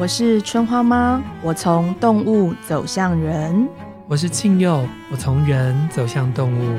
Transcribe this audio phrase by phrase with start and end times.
[0.00, 3.68] 我是春花妈，我从动物走向人。
[4.06, 6.78] 我是庆佑，我从人走向动物。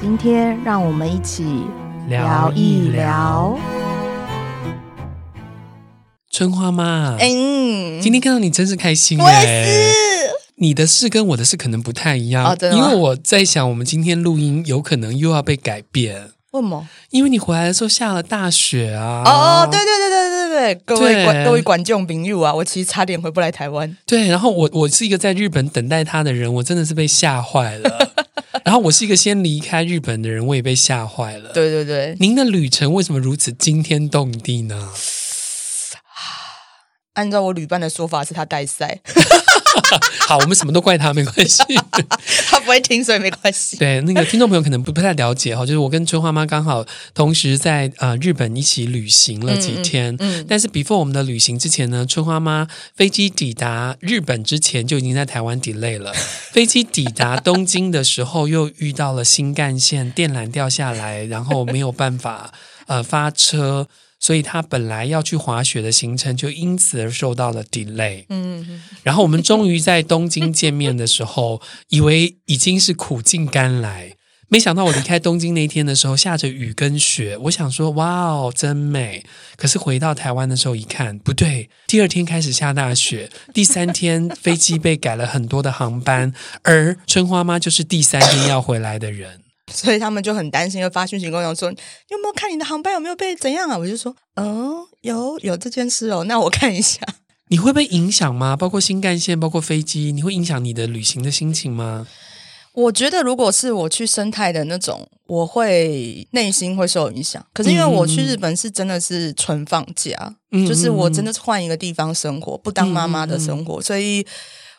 [0.00, 1.64] 今天让我们一起
[2.06, 3.58] 聊一聊。
[6.30, 9.24] 春花妈，嗯，今天看到你真是开心哎！
[9.24, 9.92] 我也是。
[10.54, 16.30] 你的事跟我的事可能不太一样，哦，因为我在想，我们今天录音有可能又要被改变。
[16.52, 16.86] 为什么？
[17.08, 19.22] 因为你回来的时候下了大雪啊！
[19.24, 23.96] 哦，对对对对对对，各位各位观众朋友啊，我其实差点回不来台湾。
[24.04, 28.12] 对，然后我我是一个在日本等待他的人，我真的是被吓坏了。
[28.64, 31.50] 然后我是一个先离开日本的人，我也被吓坏了。
[31.54, 34.90] 对对对，您的旅程为什么如此惊天动地呢？
[37.14, 39.00] 按照我旅伴的说法，是他带赛。
[40.28, 41.62] 好，我们什么都怪他，没关系。
[42.72, 43.76] 会听，所以没关系。
[43.76, 50.14] 对，那个听众朋友可能不不太了解哈， 就是我跟春花妈刚好同时在呃日本一起旅行了几天。
[50.18, 56.12] 嗯，嗯，但是 before 我们的旅行之前呢，春花妈飞机抵达日本之前就已经在台湾 delay 了。
[56.52, 62.52] 飞机抵达东京的时候，又遇到了新干线电缆掉下来，然后没有办法
[62.86, 63.86] 呃发车。
[64.22, 68.24] 所以他本来要去滑雪的行程就因此而受到了 delay。
[68.28, 74.14] 嗯，然后我们终于在东京见面的时候，以为已经是苦尽甘来，
[74.48, 77.36] 没想到我离开东京那天的时候下着雨跟雪。
[77.36, 79.24] 我想说，哇哦，真美！
[79.56, 89.41] 可是回到台湾的时候一看，不对，第二天开始下大雪，第三天飞机被改了很多的航班，而春花妈就是第三天要回来的人。
[89.72, 91.68] 所以他们就很担心，就发讯息跟我说
[92.10, 97.00] ：“有没有看你的航班有没有被怎样啊？”我就说：“嗯，有有这件事哦，那我看一下。”
[97.48, 98.56] 你会被影响吗？
[98.56, 102.06] 包括新干线，包括飞机，你会影响你的旅行的心情吗？
[102.72, 107.44] 我觉得，如果是我去生态的那种，我会内心会受影响。
[107.52, 114.26] 可是因为我去日本是真的是纯放假，嗯、就是我真的是换一个地方生活，不当妈妈的生活，嗯、所以。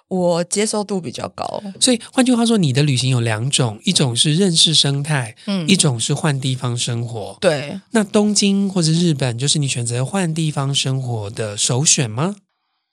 [0.09, 7.37] 我接受度比较高，所以换句话说，你的旅行有两种，一种是认识生态，嗯，一种是换地方生活。
[7.41, 12.35] 对，那东京或者日本，就是你选择换地方生活的首选吗？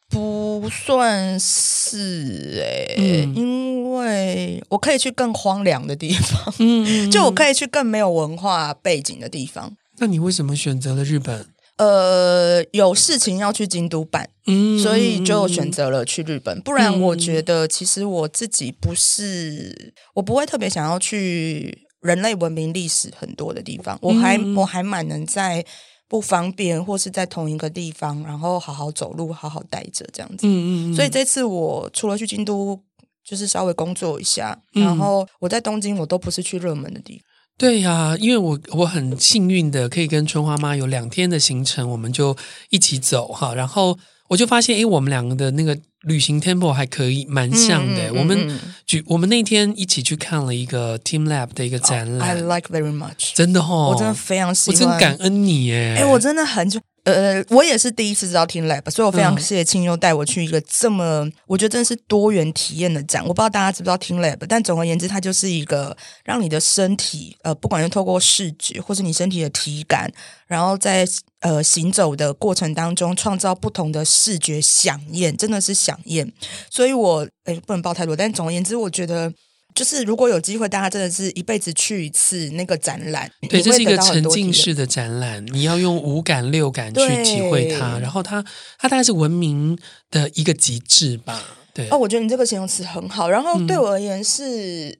[0.09, 9.77] 不算是诶、欸，嗯、因为我可以去更荒凉的地方，嗯，就我可以去更没有文化背景的地方。
[9.99, 11.47] 那你为什么选择了日本？
[11.81, 16.61] 呃，有事情要去京都办，嗯，所以就选择了去日本。
[16.61, 23.99] 不然，我觉得其实我自己不是，我不会特别想要去人类文明历史很多的地方。
[24.03, 25.65] 我还我还蛮能在
[26.07, 30.47] 不方便或是在同一个地方，然后好好走路，好好待着这样子。
[30.47, 30.95] 嗯嗯。
[30.95, 32.79] 所以这次我除了去京都，
[33.25, 37.30] 就是稍微工作一下，然后我在东京，我都不是去热门的地方。
[37.61, 42.35] 对呀、啊，因为我我很幸运的可以跟春花妈有两天的行程，我们就
[42.71, 43.99] 一起走哈，然后
[44.29, 48.15] 我就发现，诶，我们两个的那个旅行 tempo 还可以蛮像的。
[48.15, 56.81] 我们举我们那天一起去看了一个 Team Lab 的一个展览、oh,，I like very much，真的哦，我真的非常喜欢，我真感恩你耶，诶，我真的很就。
[57.05, 63.23] 呃，我也是第一次知道 Team Lab，所以我非常谢谢青优带我去一个这么，嗯、我觉得真的是多元体验的展。
[63.23, 70.13] 我不知道大家知不知道 Team Lab，但总而言之，它就是一个让你的身体，呃，不管是透过视觉或是你身体的体感，
[70.47, 71.07] 然后在
[71.41, 76.31] 呃行走的过程当中创造不同的视觉响应，真的是响应。
[76.69, 79.33] 所以我诶不能报太多，但总而言之，我觉得。
[79.81, 88.45] 就是如果有机会，大家真的是一辈子去一次那个展览，对，这是一个沉浸式的展览，你要用五感六感去体会它，然后它
[88.79, 89.79] 它大概是文明
[90.11, 91.43] 的一个极致吧。
[91.73, 93.31] 对，哦，我觉得你这个形容词很好。
[93.31, 94.99] 然后对我而言是，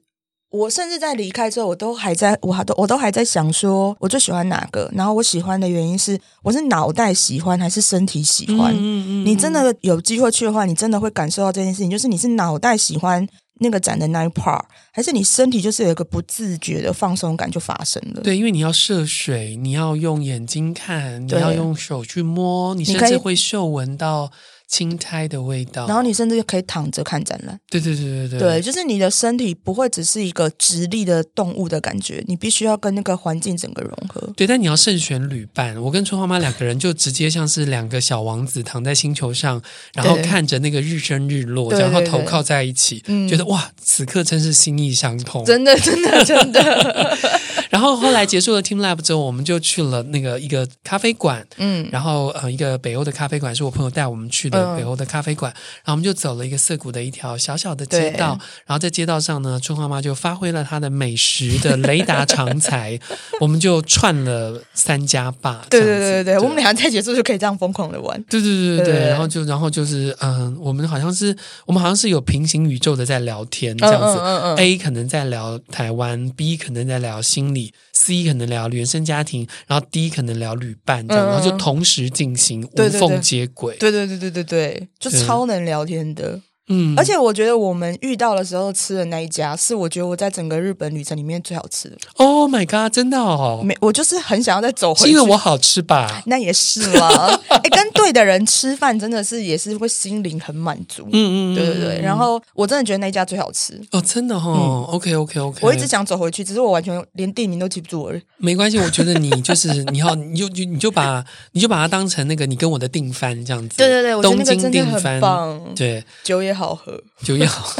[0.49, 4.91] 我甚至在离开之后，我都还在我还都我都还在想说，我最喜欢哪个？
[4.95, 8.73] 然后我喜欢的原因是，我是脑袋喜欢还是身体喜欢？
[8.73, 13.27] 嗯嗯嗯，你真的有机会去的话，你真的会感受到这件事情，就是你是脑袋喜欢。
[13.61, 14.61] 那个展的那一 part，
[14.91, 18.21] 还是你身体就是有一个不自觉的放松感就发生了。
[18.21, 24.31] 对，因为你要涉水，你要用眼睛看，你要用手去摸，你甚至会嗅闻到。
[24.71, 27.59] 青苔的味道，然后你甚至可以躺着看展览。
[27.69, 34.31] 对对对对对，对，就是你的身体不会只是一个直立的动物的感觉，你必须要跟那个环境整个融合。
[34.37, 35.75] 对，但你要慎选旅伴。
[35.81, 39.61] 我跟春花妈两个人就直接像是两个小王子躺在星球上，
[39.93, 45.43] 然后看着那个日升日落，对然后头靠在一起，觉得哇，此刻真是心意相通。
[45.43, 47.17] 真的，真的，真的。
[47.71, 62.99] 然后后来结束了 Team Lab 之后，我们就去了那个一个咖啡馆，嗯，然后呃一个北欧的咖啡馆是我朋友带我们去的北欧的咖啡馆，嗯、然后我们就走了一个涩谷的一条小小的街道，然后在街道上呢，春花妈就发挥了她的美食的雷达长才，
[63.39, 71.35] 我们就串了三家吧，对对对对对，我们俩在结束就可以这样疯狂的玩，对对对对对，然后就然后就是嗯，我们好像是
[71.65, 74.19] 我们好像是有平行宇宙的在聊天这样子
[74.61, 77.60] ，，A 可能在聊台湾，B 可能在聊心理
[77.93, 86.41] ，C 可能聊原生家庭，然后 D 可能聊旅伴这样，嗯、然后就同时进行，无缝接轨，对对对对对对，就超能聊天的。
[86.67, 91.97] 嗯，而且我觉得我们遇到的时候吃的那一家是我觉得我在整个日本旅程里面最好吃的。
[92.15, 93.61] Oh my god，真的哦！
[93.63, 95.05] 没，我就是很想要再走回去。
[95.05, 96.21] 是因为我好吃吧？
[96.27, 97.39] 那也是啦。
[97.49, 101.03] 哎，跟对的人吃饭真的是也是会心灵很满足。
[101.11, 102.01] 嗯嗯，对对对。
[102.01, 103.81] 然后我真的觉得那一家最好吃。
[103.91, 104.87] 哦，真的哦。
[104.91, 105.59] OK OK OK。
[105.61, 108.21] 我一直想走回去，只是我完全连地名都记不住而已。
[108.37, 113.77] 没关系，我觉得你就是你要你就就你就把你就把它当成那个你跟我的订饭这样子。
[113.77, 115.59] 对对对，我觉得那个真的很棒。
[115.75, 117.01] 对，酒也好喝。
[117.23, 117.73] 酒也好，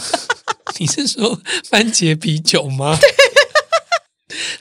[0.79, 1.39] 你是说
[1.69, 2.97] 番茄啤酒吗？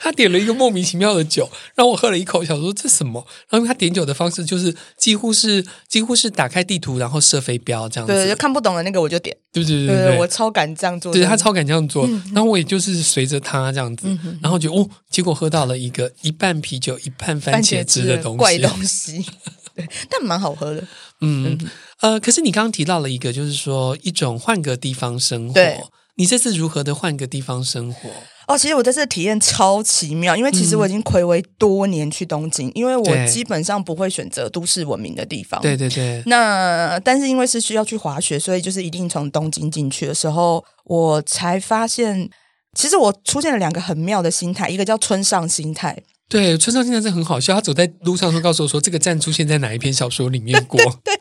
[0.01, 3.25] 他点了一个莫名其妙的酒，让我喝了一口，想说这什么？
[3.49, 19.25] 然后他点酒的方式就是几乎是几乎是打开地图，然后射飞镖这样子，对，就看不懂的那个我就点，对对对对，对，对，我超敢这样做，对他超敢这样做，嗯、然后我也就是随着他这样子，嗯、然后就哦，结果喝到了一个一半啤酒一半番茄汁的东西，怪东西，
[19.75, 20.85] 对，但蛮好喝的，
[21.21, 21.57] 嗯。
[21.61, 21.69] 嗯
[22.01, 25.53] 呃，可是你刚刚提到了一个，就是说一种换个地方生活。
[25.53, 25.79] 对，
[26.15, 28.09] 你这次如何的换个地方生活？
[28.47, 35.61] 哦，其实我这次体验超奇妙，因为其实我已经睽违多年去东京，嗯、因为我基本上不会选择都市文明的地方。
[35.61, 36.23] 对对对。
[36.25, 42.27] 那但是因为是需要去滑雪，所以就是一定从东京进去的时候，我才发现，
[42.75, 46.01] 其实我出现了两个很妙的心态，一个叫村上心态。
[46.31, 47.53] 对，村上现在是很好笑。
[47.53, 50.79] 他走在路上，会告诉我说：“这个站出现在哪一篇小说里面过？
[51.03, 51.13] ”对，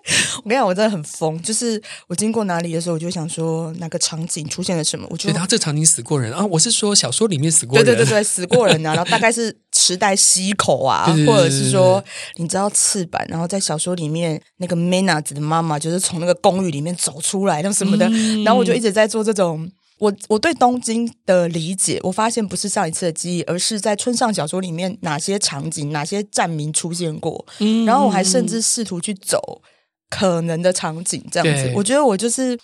[0.45, 1.43] 我跟你讲，我真的很疯。
[1.43, 5.05] 就是我经过哪里的时候，我就想说哪个场景出现了什么。
[5.11, 6.47] 我觉得他这个场景死过人啊！
[6.47, 8.95] 我是说小说里面死过人，对对对对，死过人啊！
[8.95, 12.03] 然后大概是池袋西口啊， 或者是说
[12.37, 18.07] 你知道赤坂，然后在小说里面那个 Mena 子的妈妈就是从那个公寓里面走出来，那什么的。
[18.09, 19.69] 嗯、然后我就一直在做这种。
[20.01, 27.47] 我我对东京的理解，我发现不是上一次的记忆，而是在村上小说里面哪些场景、哪些站名出现过。
[27.59, 29.61] 嗯，然后我还甚至试图去走
[30.09, 31.71] 可能的场景，这样子。
[31.77, 32.59] 我觉得我就是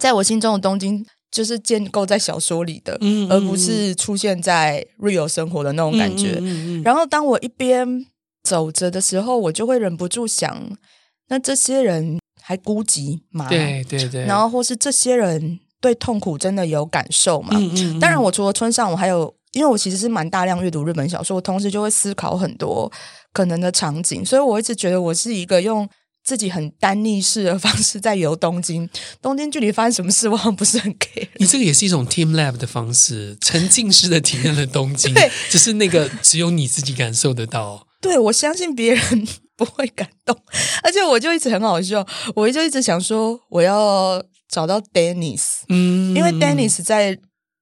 [0.00, 6.38] 在我心中的东京，就是建构在小说里的，嗯，而不是出现在 real 生活的那种感觉。
[6.40, 8.06] 嗯，然后当我一边
[8.44, 10.78] 走着的时候，我就会忍不住想：
[11.26, 13.48] 那这些人还孤寂吗？
[13.48, 14.24] 对对对。
[14.24, 15.58] 然后或是这些人。
[15.80, 17.50] 对痛苦真的有感受嘛？
[17.52, 22.90] 嗯嗯嗯、当然，我除了村上，我还有，因为我其实是蛮大量阅读日本小说，我同时就会思考很多
[23.32, 25.88] 可能的场景，所以我一直觉得我是一个用
[26.24, 28.88] 自己很单逆式的 方式在游东京。
[29.22, 31.28] 东京具体发生什么事，我好像不是很 care。
[31.36, 37.86] 你这个也是一种 team lab 的方式，沉浸式的体验了东京，对只是那个只有你自己感受得到。
[38.00, 40.36] 对，我相信别人 不会感动，
[40.82, 44.20] 而且我就一直很好笑，我就一直想说我要。
[44.48, 47.18] 找到 Dennis，嗯，因为 Dennis 在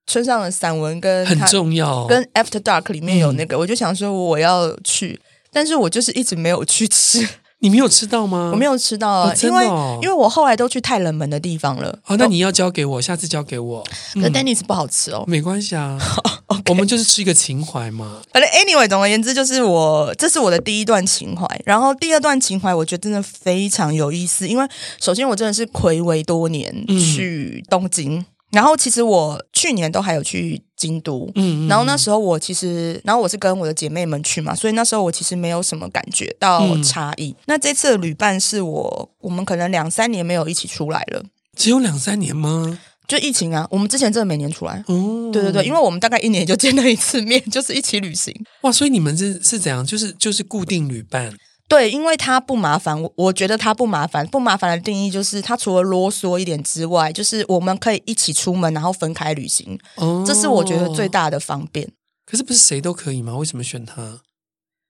[0.06, 5.20] 村上的散文跟很重要，跟 After Dark 里面有那个，嗯、我就想说我要去，
[5.52, 7.26] 但是我就是一直没有去吃。
[7.60, 8.50] 你没有吃到吗？
[8.52, 9.64] 我没有吃到啊，因为
[10.02, 11.98] 因为我后来都去太冷门的地方了。
[12.06, 13.84] 哦，那你要交给我，下次交给我。
[14.16, 15.98] 那 Dennis 不好吃哦，没关系啊，
[16.68, 18.20] 我们就是吃一个情怀嘛。
[18.32, 24.68] 反正 Anyway，总而言之，就是我这是我的第一段情怀，然后第二段情怀，我觉得真的非常有意思，因为
[25.00, 28.24] 首先我真的是睽违多年去东京。
[28.52, 37.30] 然后其实我去年都还有去京都，嗯，然后那时候我其实，然后我是跟我的姐妹们去嘛，所以那时候我其实没有什么感觉到差异。
[37.30, 41.24] 嗯、那这次的旅伴是我，我们可能两三年没有一起出来了，
[41.56, 42.78] 只有两三年吗？
[43.08, 48.34] 就疫情啊，我们之前真的每年出来，哦，对对对，因为我们大概一年就见了一次面， 就是一起旅行。
[48.62, 49.86] 哇，所以你们是是怎样？
[49.86, 51.32] 就是就是固定旅伴。
[51.68, 54.24] 对，因为他不麻烦，我我觉得他不麻烦。
[54.28, 59.76] 不麻烦的定义就是，他除了啰嗦一点之外，就是我们可以一起出门，然后分开旅行。
[59.96, 61.90] 哦，这是我觉得最大的方便。
[62.24, 63.36] 可是不是谁都可以吗？
[63.36, 64.20] 为什么选他？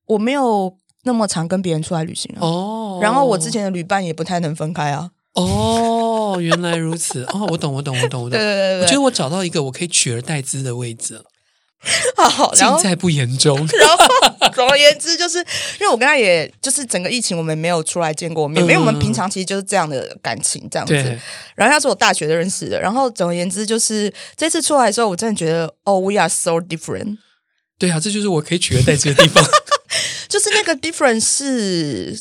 [0.07, 2.41] 我没有那么常跟别人出来旅行啊。
[2.41, 5.11] 哦，然后我之前的旅伴也不太能分开啊。
[5.33, 7.25] 哦，原来如此。
[7.25, 8.31] 哦，我懂，我懂，我懂，我懂。
[8.31, 11.23] 对对对对，我觉得我找到一个我可以取而代之的位置。
[12.17, 13.57] 好，尽在不言中。
[13.79, 20.95] 然后，总而言之，就是因为我跟他，也就是整个疫情，我们没有出来见过面，因为我们平常其实就是这样的感情，这样子。
[21.55, 22.81] 然后他是我大学的认识的。
[22.81, 27.19] 然后，总而言之，就是这次出来的时候，我真的觉得，哦，we are so different。
[27.79, 29.45] 对啊，这就是我可以取而代之的地方，
[30.29, 32.19] 就是那个 difference 是，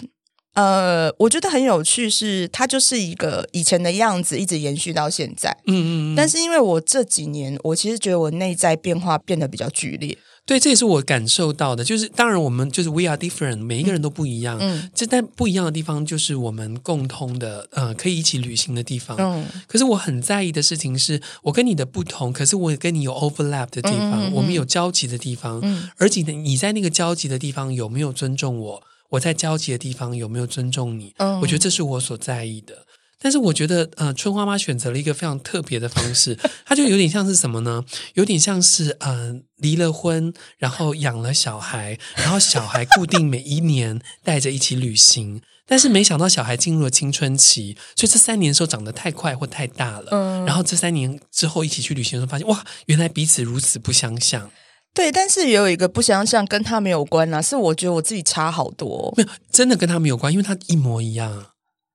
[0.55, 5.55] 呃，我觉得很有趣是，是它就是一个以前的样子，一直延续到现在。
[5.67, 10.17] 嗯嗯，但是因为我这几年，我其实觉得我内在变化变得比较剧烈。
[10.45, 11.83] 对，这也是我感受到的。
[11.83, 14.57] 就是当然，我们就是 we are different，每一个人都不一样。
[14.61, 19.17] 嗯，这但不一样的地方就是我们共通的，呃，可以一起旅行的地方。
[19.19, 25.59] 嗯，可是我很在意的事情是，我跟你的不同，可是我跟你有 overlap 的地方，嗯嗯嗯，我们有交集的地方。
[25.63, 28.83] 嗯，而且你在那个交集的地方有没有尊重我？
[29.15, 31.13] 我在交集的地方有没有尊重你？
[31.17, 32.85] 嗯，我觉得这是我所在意的。
[33.17, 37.83] 但是我觉得，呃，春花妈选择了一个非常特别的方式，她就有点像是什么呢？
[38.13, 54.51] 有点像是，呃，离了婚，然后养了小孩，然后小孩固定每一年带着一起旅行，但是没想到小孩进入了青春期，所以这三年的时候长得太快或太大了，嗯，然后这三年之后一起去旅行的时候，发现哇，原来彼此如此不相像。
[54.95, 61.47] 对，但是也有一个不相像，跟他没有关啊，是我觉得我自己差好多，没有，真的跟他没有关，因为他一模一样。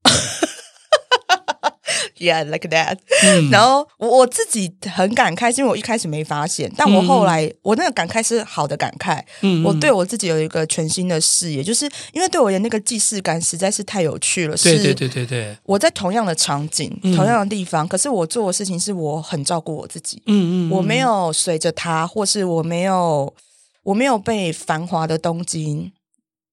[2.20, 3.48] Yeah, like that、嗯。
[3.50, 9.24] 然后我我自己很感慨，是因为我一开始没发现，但我后来、嗯、我那个感慨是好的感慨。
[9.40, 14.54] 嗯，我对我自己有一个全新的视野，就是因为对我而言那个既视感实在是太有趣了。
[14.58, 15.56] 对对对对对。
[15.64, 20.22] 我在同样的场景、嗯、同样的地方，可是我做的事情是我很照顾我自己。
[20.26, 20.70] 嗯，嗯嗯。
[20.72, 23.34] 我没有随着他，或是我没有
[23.84, 25.90] 我没有被繁华的东京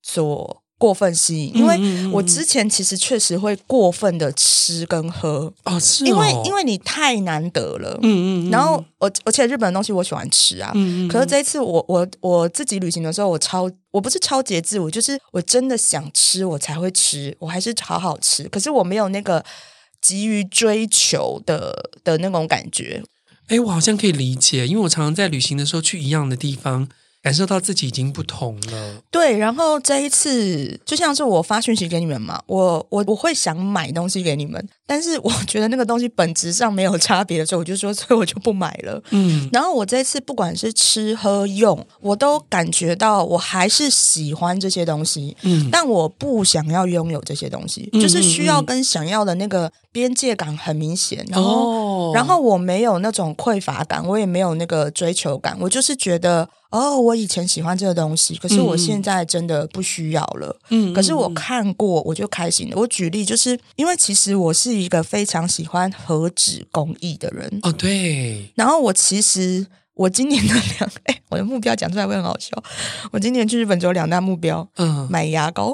[0.02, 0.64] 所。
[0.78, 1.80] 过分吸引，因为
[2.12, 5.52] 我之前其实确实会过分的吃跟喝。
[5.64, 19.44] 哦，是哦，因为因为你太难得了，嗯嗯，然后而而且日本的东西我喜欢吃啊，嗯嗯，可是这一次我我我自己旅行的时候，我超我不是超节制，我就是我真的想吃我才会吃，我还是好好吃，可是我没有那个
[20.00, 23.02] 急于追求的的那种感觉。
[23.48, 26.88] 哎，我好像可以理解，因为我常常在旅行的时候去一样的地方。
[27.28, 29.38] 感受到自己已经不同了，对。
[29.38, 39.04] 然后这一次就像是我发讯息给你们嘛，我我我会想买东西给你们，但是我觉得那个东西本质上没有差别的时候，我就说，所以我就不买了。
[39.10, 39.50] 嗯。
[39.52, 45.68] 然后我这次不管是吃喝用，我都感觉到我还是喜欢这些东西，嗯。
[45.70, 51.26] 但我不想要拥有这些东西，嗯，就是需要跟想要的那个边界感很明显。
[51.28, 56.48] 然后，哦，然后我没有那种匮乏感，我也没有那个追求感，我就是觉得。
[56.70, 60.54] 哦，我以前喜欢这个东西，可是我现在真的不需要了。
[60.70, 62.76] 嗯，可是我看过，我就开心了。
[62.76, 67.60] 我举例，就是因为其实我是一个非常喜欢和纸工艺的人。
[67.64, 68.52] 哦，对。
[68.54, 72.52] 然后我其实我今年的两， 哎，我的目标讲出来会很好笑。
[73.14, 75.68] 我今年去日本只有两大目标，嗯，买牙膏。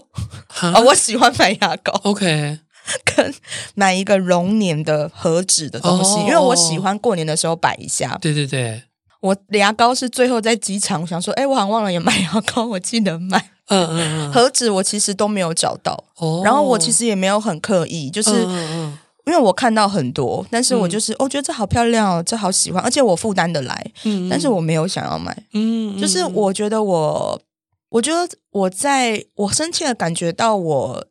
[0.62, 1.92] 哦，我喜欢买牙膏。
[2.04, 2.60] OK，
[3.16, 3.34] 跟
[3.76, 8.18] 买一个龙年的盒子的东西，哦，因为我喜欢过年的时候摆一下。
[8.22, 8.82] 对对对。
[9.22, 13.52] 我牙膏是最后在机场，我想说，哎，我好像忘了也买牙膏，我记得买。
[13.68, 14.32] 嗯嗯嗯。
[14.34, 27.42] 盒子我其实都没有找到，哦，然后我其实也没有很刻意，就是嗯嗯因为我看到很多，但是我就是，嗯、哦，觉得这好漂亮哦，这好喜欢，而且我负担得来，嗯，但是我没有想要买，嗯，就是我觉得我，
[27.88, 31.06] 我觉得我在我深切的感觉到我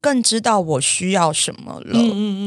[0.00, 1.98] 更知道我需要什么了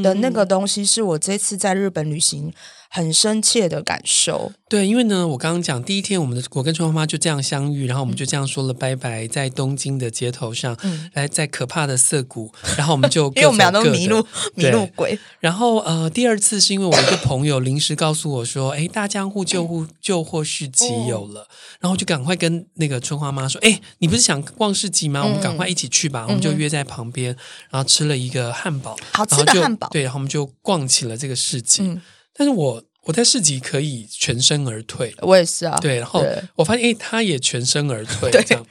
[0.02, 2.54] 的那个东西，是我这次在日本旅行。
[2.94, 21.48] 很深切的感受，对，因为呢，我刚刚讲第一天，我们的我跟春花妈就这样相遇，然后我们就这样说了拜拜，在东京的街头上，嗯，来在可怕的涩谷，然后我们就各 因为我们俩都迷路迷路鬼，然后呃，第二次是因为我一个朋友临时告诉我说，哎，大江户救护旧货市集有了，
[21.80, 25.24] 然后就赶快跟那个春花妈说，哎，你不是想逛市集吗？
[25.24, 27.34] 我们赶快一起去吧，我们就约在旁边，
[27.70, 31.98] 然后吃了一个汉堡，好吃的汉堡，对，然后我们就逛起了这个市集。
[32.32, 35.78] 嗯但是我我在市集可以全身而退，我也是啊。
[35.82, 38.30] 对，然后我发现，哎，他也全身而退。
[38.32, 38.66] 对，这样。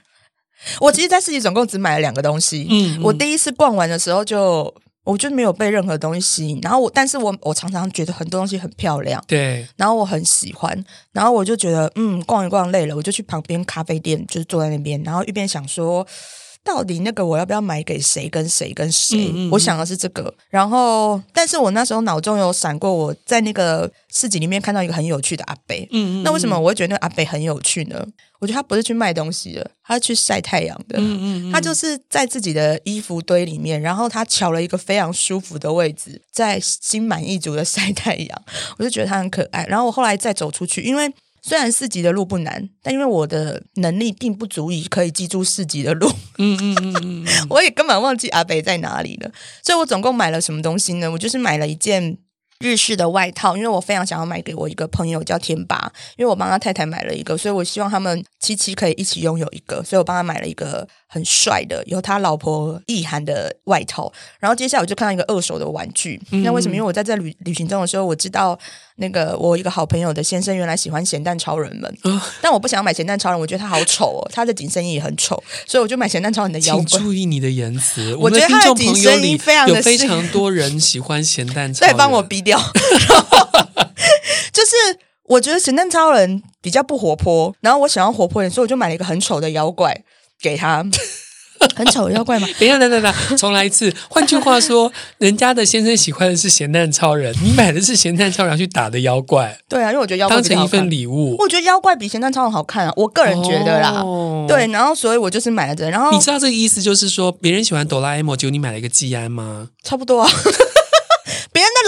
[0.80, 2.66] 我其实，在市集总共只买了两个东西。
[2.70, 4.74] 嗯，我第一次逛完的时候就，就
[5.04, 6.58] 我就没有被任何东西吸引。
[6.62, 9.22] 然后我，但是我我常常觉得很多东西很漂亮。
[9.26, 9.66] 对。
[9.76, 16.06] 然后我很喜欢，然后我就觉得，嗯，逛一逛累了，我就去旁边咖啡店，就是坐在那边，然后一边想说。
[16.62, 18.28] 到底那个我要不要买给谁？
[18.28, 18.72] 跟谁？
[18.72, 19.30] 跟谁？
[19.32, 20.32] 嗯嗯，我想的是这个。
[20.50, 25.74] 然后，但是我那时候脑中有闪过，我在那个市集里面看到一个很有趣的阿伯。
[25.90, 28.06] 嗯，嗯，那为什么我会觉得那个阿伯很有趣呢？
[28.40, 30.98] 我觉得他不是去卖东西的，他是去晒太阳的。
[30.98, 38.42] 嗯嗯，嗯，他就是在自己的衣服堆里面，然后他瞧了一个非常舒服的位置，在心满意足的晒太阳。
[38.78, 39.64] 我就觉得他很可爱。
[39.66, 41.10] 然后我后来再走出去，因为。
[41.42, 49.30] 虽然四级的路不难，但因为我的能力并不足以可以记住四级的路，嗯嗯嗯嗯， 我也根本忘记阿北在哪里了。
[49.62, 51.10] 所以我总共买了什么东西呢？
[51.10, 52.18] 我就是买了一件
[52.58, 64.12] 日式的外套，因为我非常想要买给我一个朋友叫天八，因为我帮他太太买了一个，所以我希望他们七七可以一起拥有一个，所以我帮他买了一个很帅的有他老婆意涵的外套。
[64.38, 66.74] 然后接下来我就看到一个二手的玩具，嗯、那为什么？
[66.74, 68.58] 因为我在这旅旅行中的时候，我知道
[69.00, 76.76] 那个我一个好朋友的先生原来喜欢咸蛋超人们，哦、但我不想要买咸蛋超人，我觉得他好丑哦，他的紧身衣也很丑，所以我就买咸蛋超人的腰。
[76.76, 82.60] 请注意你的言辞， 我觉得他的紧身衣非常非常多人喜欢咸蛋超人， 对，帮我逼掉。
[84.52, 90.02] 就是我觉得咸蛋超人比较不活泼，然后我想要活泼点，所以我就买了一个很丑的妖怪
[90.40, 90.84] 给他。
[91.76, 92.48] 很丑的妖怪吗？
[92.58, 93.92] 等一下，等等等，重来一次。
[94.08, 99.58] 换句话说，人家的先生喜欢的是咸蛋超人，你买的是咸蛋超人要去打的妖怪。
[99.68, 101.36] 对啊，因为我觉得妖怪当成一份礼物。
[101.38, 104.00] 我觉得妖怪比咸蛋超人好看啊，我个人觉得啦。
[104.02, 105.90] 哦、对，然后所以我就是买了这个。
[105.90, 109.68] 然后你知道这个意思就是说，别人喜欢哆啦 A 梦，结果你买了一个季安吗？
[109.82, 110.30] 差不多啊。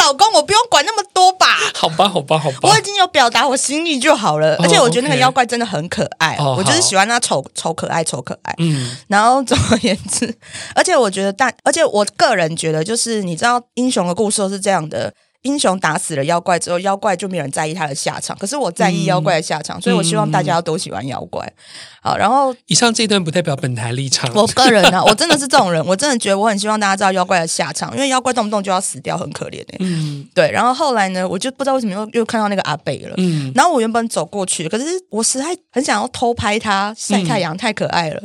[0.03, 1.47] 老公，我不用管那么多吧？
[1.75, 2.59] 好吧，好吧，好吧。
[2.63, 4.55] 我已经有表达我心意就好了。
[4.57, 8.55] 哦、而且我觉得那个妖怪真的很可爱，哦、我就是喜欢他丑丑可爱，丑可爱。
[8.59, 8.97] 嗯。
[9.09, 10.35] 然后总而言之，
[10.75, 15.13] 而且我觉得，但而且我个人觉得，就是你知道，英雄的故事都是这样的。
[15.43, 18.37] 英雄打死了妖怪之后，妖怪就没有人在意他的下场。
[18.39, 21.53] 可是我在意妖怪的下场，嗯、所以我希望大家要都喜欢妖怪。
[22.01, 24.31] 好，然后以上这一段不代表本台立场。
[24.35, 29.65] 我个人呢、啊，我真的是这种人，我真的觉得我很希望大家知道妖怪的下场，因为妖怪动不动就要死掉，很可怜。
[29.81, 30.51] 嗯，对。
[30.51, 33.15] 然后后来呢，我就不知道为什么又又看到那个阿北了。
[33.19, 38.23] 嗯，然后我原本走过去，可是我实在很想要偷拍他晒太阳，太可爱了。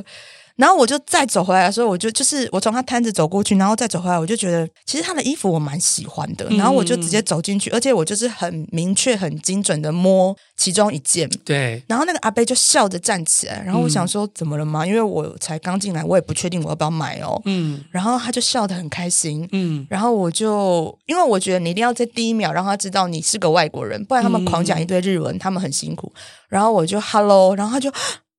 [0.58, 6.48] 嗯然后我就再走回来的时候，我就就是我从他摊子走过去，然后再走回来，我就觉得其实他的衣服我蛮喜欢的。
[6.50, 11.30] 然后我就直接走进去，而且我就是很明确、很精准的摸其中一件。
[11.46, 11.82] 对。
[11.88, 14.84] 然后那个阿贝就笑着站起来，然后我想说怎么了吗？
[14.84, 17.40] 因为我才刚进来，我也不确定我要不要买哦。
[17.46, 17.80] 嗯。
[17.92, 19.48] 然后他就笑得很开心。
[19.52, 19.86] 嗯。
[19.88, 26.12] 然后我就因为我觉得你一定要在第一秒让他知道你是个外国人，不然他们狂讲一堆日文，他们很辛苦。
[26.50, 27.94] 然后我就 Hello，然后他就。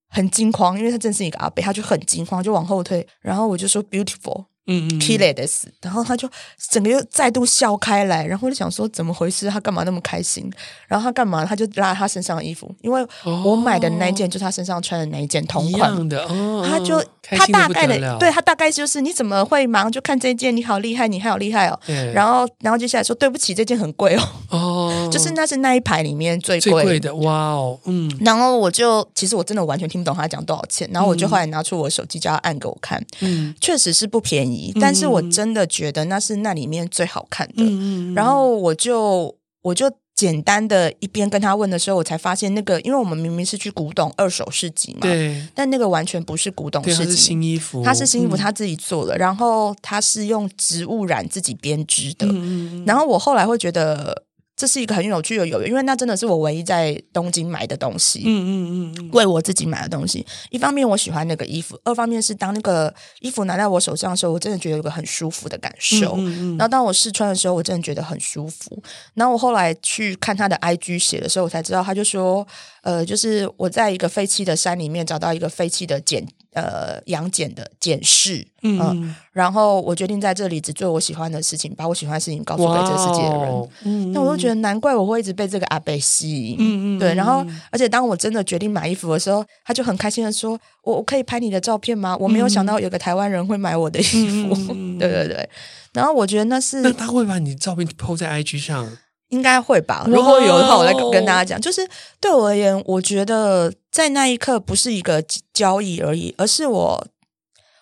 [0.09, 3.07] 很惊慌，因为他真是一个阿北，他就很惊慌，就往后退。
[3.21, 4.47] 然后我就说 beautiful。
[4.69, 6.29] 嗯嗯，killer 的死，然后他就
[6.71, 9.49] 整个又再度笑开来，然后我就想说怎么回事？
[9.49, 10.49] 他干嘛那么开心？
[10.87, 11.45] 然后他干嘛？
[11.45, 13.05] 他就拉他身上的衣服，因为
[13.45, 16.23] 我买的那一件就是他身上穿的那一件同款的。
[16.27, 20.55] 哦，他就他大概的对他大概就是你怎么会忙就看这件？
[20.55, 21.81] 你好厉害，你好厉害哦。
[21.87, 22.13] 对。
[22.13, 24.23] 然后然后接下来说对不起，这件很贵哦。
[24.51, 25.09] 哦。
[25.11, 28.11] 就是那是那一排里面最贵最贵的哇哦嗯。
[28.21, 34.58] 然后我就其实我真的完全听不懂他讲多少钱，然后我就后来拿出我手机叫他按给我看，嗯，确实是不便宜。
[34.81, 54.25] 但是我真的觉得那是那里面最好看的，嗯、然后我就我就简单的一边跟他问的时候，我才发现那个，因为我们明明是去古董二手市集嘛，对，但那个完全不是古董市集，是新衣服，他是新衣服，他自己做的，嗯、然后他是用植物染自己编织的，嗯、然后我后来会觉得。
[54.59, 58.25] 这是一个很有趣的友谊，因为那真的是我唯一在东京买的东西。
[58.27, 60.27] 嗯嗯嗯，为我自己买的东西。
[60.51, 66.17] 一方面我喜欢那个衣服，二方面是当那个衣服拿在我手上的时候，我真的觉得有个很舒服的感受。
[66.17, 68.83] 嗯嗯嗯，然后当我试穿的时候，我真的觉得很舒服。
[69.15, 72.45] 然后我后来去看他的 IG 写的时候，我才知道，他就说，
[72.89, 76.27] 呃，就是我在一个废弃的山里面找到一个废弃的简。
[76.55, 83.69] 呃，杨简的简室，嗯、呃，然后我决定在这里只做我喜欢的事情，把我喜欢的事情告诉给这个世界的人。
[83.85, 86.57] 嗯，那我就觉得难怪我会一直被这个阿贝吸引。
[86.59, 87.15] 嗯嗯，对。
[87.15, 94.57] 然后，而且当我真的决定买衣服的时候，他就很开心的说：“我我可以拍你的照片吗？”我没有想到有个台湾人会买我的衣服。
[94.71, 95.49] 嗯、 对对对。
[95.93, 98.99] 然后我觉得那是那他会把你的照片 po 在 IG 上。
[99.29, 101.61] 应该会吧，如果有的话，我再跟大家讲。
[101.61, 101.87] 就是
[102.21, 107.07] 对我而言，我觉得在那一刻不是一个交易而已，而是我，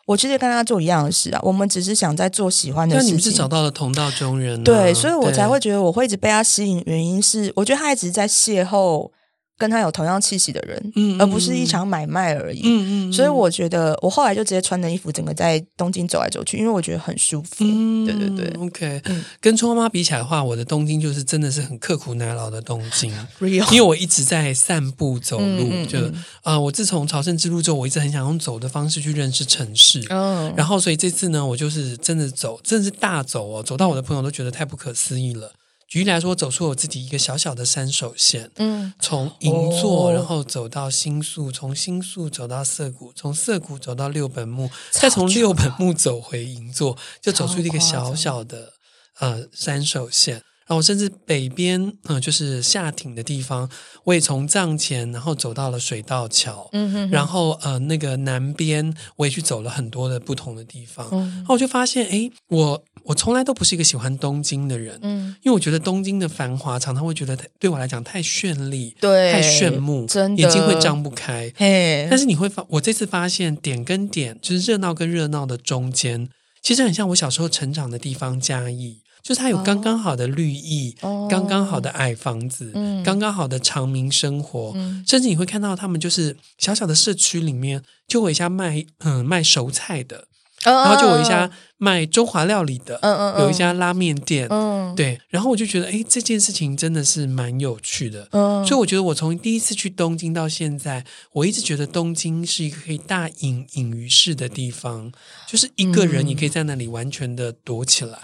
[0.06, 1.40] 我其实跟他做一样的事啊。
[1.42, 3.12] 我们只是想在做喜欢的事情。
[3.12, 6.82] 那你是找到了同道中人啊，对，所以我才会觉得我会一直被他吸引。
[6.86, 9.10] 原因是我觉得他一直在邂逅。
[9.58, 12.60] 跟他有同样气息的人，嗯，而不是一场买卖而已。
[12.64, 17.56] 嗯嗯，所以我觉得我后来就直接穿着衣服，整个在东京走来走去，因为我觉得很舒服。
[17.60, 19.02] 嗯，对对对，OK。
[19.40, 23.10] 跟春花妈比起来的话，我的东京就是真的是很刻苦耐劳的东京。
[23.40, 25.98] Real，因为我一直在散步走路，就
[26.42, 30.04] 啊，我自从朝圣之路之后，我一直很想用走的方式去认识城市。
[30.10, 35.52] 嗯，然后所以这次呢，我就是真的走，真的是大走哦，走到我的朋友都觉得太不可思议了。
[35.88, 48.72] 举例来说，走出我自己一个小小的三手线，嗯，从银座，然后走到新宿，从新宿走到涩谷，从涩谷走到六本木，再从六本木走回银座，就走出一个小小的
[49.20, 50.42] 呃三手线。
[50.66, 53.70] 然后甚至北边，嗯、呃，就是下町的地方，
[54.04, 76.28] 我也从藏前，然后走到了水道桥，嗯哼哼，然后呃，那个南边我也去走了很多的不同的地方，嗯、然后我就发现，哎，我我从来都不是一个喜欢东京的人，嗯，因为我觉得东京的繁华常常会觉得对我来讲太绚丽，对，太炫目，真的眼睛会张不开，嘿，但是你会发，我这次发现点跟点，就是热闹跟热闹的中间，
[76.60, 79.02] 其实很像我小时候成长的地方嘉义。
[79.26, 90.28] 就是它有刚刚好的绿意，哦、刚刚好的矮房子，嗯、刚刚好的长民生活，嗯、甚至你会看到他们就是小小的社区里面就有一家卖嗯卖熟菜的，
[90.64, 105.10] 哦、然后就有一家卖中华料理的，嗯嗯、有一家拉面店，嗯、对，然后我就觉得哎这件事情真的是蛮有趣的，嗯、所以我觉得我从第一次去东京到现在，我一直觉得东京是一个可以大隐隐于市的地方，
[105.48, 108.20] 就是一个人你可以在那里完全的躲起来。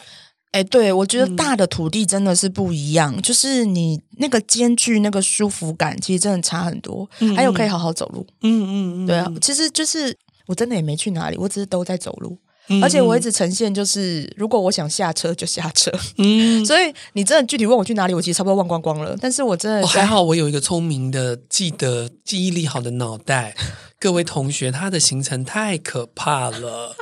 [0.52, 7.08] 哎，欸、对，我觉得大的土地真的是不一样，嗯、就是你那个间距、那个舒服感，其实真的差很多。
[7.20, 12.36] 嗯、还有可以好好走路，嗯嗯嗯，对啊，其实就是我真的也没去哪里，我只是都在走路，
[12.68, 19.16] 嗯、而且我一直呈现就是，如果我想下车就下车，嗯， 所以你真的具体问我去哪里，我其实差不多忘光光了。
[19.20, 23.56] 但是我真的、哦、还好，我有一个聪明的、记得、记忆力好的脑袋。
[23.98, 26.94] 各位同学，他的行程太可怕了。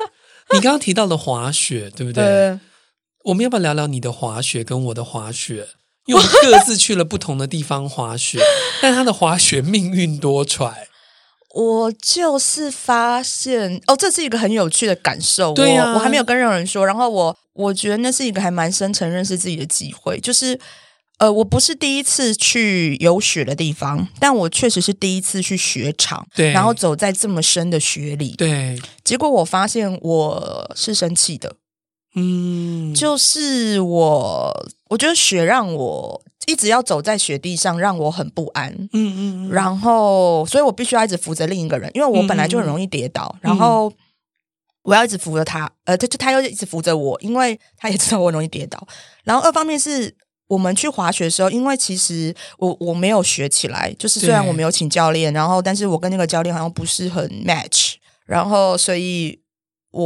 [0.52, 2.24] 你刚刚提到的滑雪，对不对？
[2.24, 2.58] 对
[3.24, 5.68] 我们要不要聊聊你的滑雪跟我的滑雪？
[6.06, 8.40] 因为我们各自去了不同的地方滑雪，
[8.80, 10.72] 但他的滑雪命运多舛。
[11.54, 15.52] 我就是发现哦，这是一个很有趣的感受。
[15.54, 16.86] 对啊，我我还没有跟任何人说。
[16.86, 20.20] 然后我我觉得那是一个还蛮深层认识自己的机会。
[20.20, 20.58] 就是
[21.18, 26.26] 呃，我不是第一次去有雪的地方，但我确实是第一次去雪场。
[26.34, 28.34] 对，然后走在这么深的雪里。
[28.36, 31.56] 对，结果我发现我是生气的。
[32.14, 38.72] 嗯，就是我，我觉得雪让我一直要走在雪地上，让我很不安。
[38.92, 43.92] 嗯嗯，然后，所以我必须要一直扶着另一个人，因为我本来就很容易跌倒，嗯、然后
[44.82, 48.86] 我要一直扶着他，呃，他就他又一直扶着我，因为他也知道我容易跌倒。
[49.24, 50.14] 然后二方面是
[50.48, 57.94] 我们去滑雪的时候，因为其实我我没有学起来，就是虽然我没有请教练，然后但是我跟那个教练好像不是很 match，
[58.26, 59.40] 然后所以。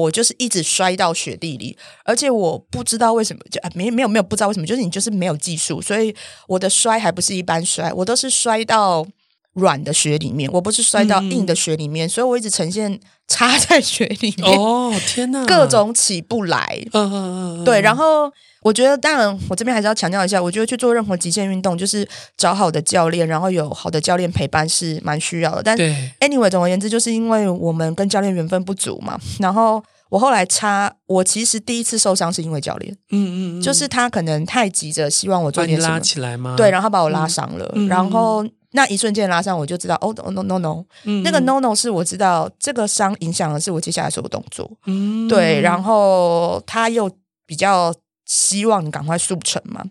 [0.00, 6.14] 我就是一直摔到雪地里，而且我不知道为什么，就啊没没有没有不知道为什么，就是你就是没有技术，所以
[6.48, 9.06] 我的摔还不是一般摔，我都是摔到
[9.52, 14.58] 软的雪里面，我不是摔到硬的雪里面，嗯、所以我一直呈现插在雪里面。
[14.58, 16.82] 哦天哪，各种起不来。
[16.92, 17.14] 嗯嗯
[17.60, 18.32] 嗯，对，然后。
[18.62, 25.62] 我觉得，当然，我这边还是要强调一下，我觉得去做任何极限运动，就是找好的教练，然后有好的教练陪伴是蛮需要的。
[25.62, 25.76] 但
[26.20, 29.18] anyway，总而言之，就是因为我们跟教练缘分不足嘛。
[29.40, 36.54] 然后我后来插，我其实第一次受伤是因为教练，嗯，嗯嗯，就是他可能太急着希望我做点什么，拉起来吗？
[36.56, 37.68] 对，然后把我拉伤了。
[37.74, 44.70] 嗯、然后那一瞬间拉伤，我就知道，哦，no no no，嗯、那个 no no 是我知道这个伤影响的是我接下来所有动作。
[44.86, 47.10] 嗯，对，然后他又
[47.44, 47.92] 比较。
[48.32, 49.84] 希望你赶快速成嘛，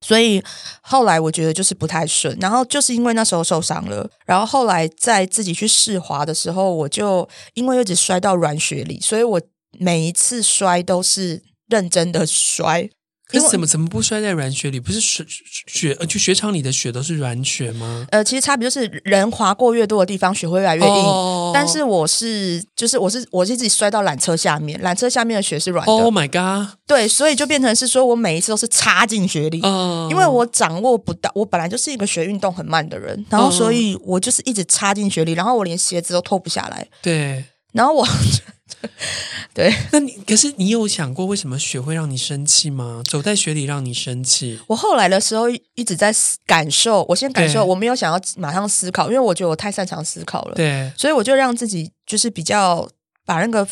[0.00, 0.42] 所以
[0.80, 9.38] 后来我觉得就是不太顺，然后就是因为那时候受伤了，然后后来在自己去试滑的时候，我就因为一直摔到软雪里，所以我
[9.78, 12.88] 每一次摔都是认真的摔。
[13.32, 14.78] 可是怎么怎么不摔在软雪里？
[14.78, 15.24] 不是雪
[15.66, 18.06] 雪呃，去雪场里的雪都是软雪吗？
[18.10, 20.92] 呃，其实差别就是人滑过越多的地方，雪会越来越硬。
[20.92, 21.54] Oh.
[21.54, 25.92] 但是我是就是我是我是自己摔到缆车下面，缆车下面的雪是软的。
[25.92, 26.76] Oh my god！
[26.86, 30.10] 对，所以就变成是说我每一次都是插进雪里，oh.
[30.10, 31.30] 因为我掌握不到。
[31.34, 36.86] 我本来就是一个学运动很慢的人，然后所以我就是一直插进雪里，然后我连鞋子都脱不下来。
[37.00, 38.06] 对，然后我。
[39.54, 43.02] 对，那你可是你有想过为什么雪会让你生气吗？
[43.06, 44.58] 走在雪里让你生气？
[44.66, 46.12] 我后来的时候一直在
[46.46, 50.54] 感受，我先感受，我没有想要马上思考，因为我觉得我太擅长思考了。
[50.54, 52.88] 对，所以我就让自己就是比较
[53.24, 53.66] 把那个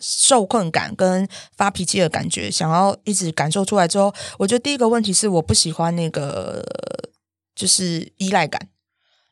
[0.00, 6.64] 受困感跟发脾气的感觉，想要一直感受出来之后，我觉得第一个问题是我不喜欢那个
[7.54, 8.69] 就是依赖感。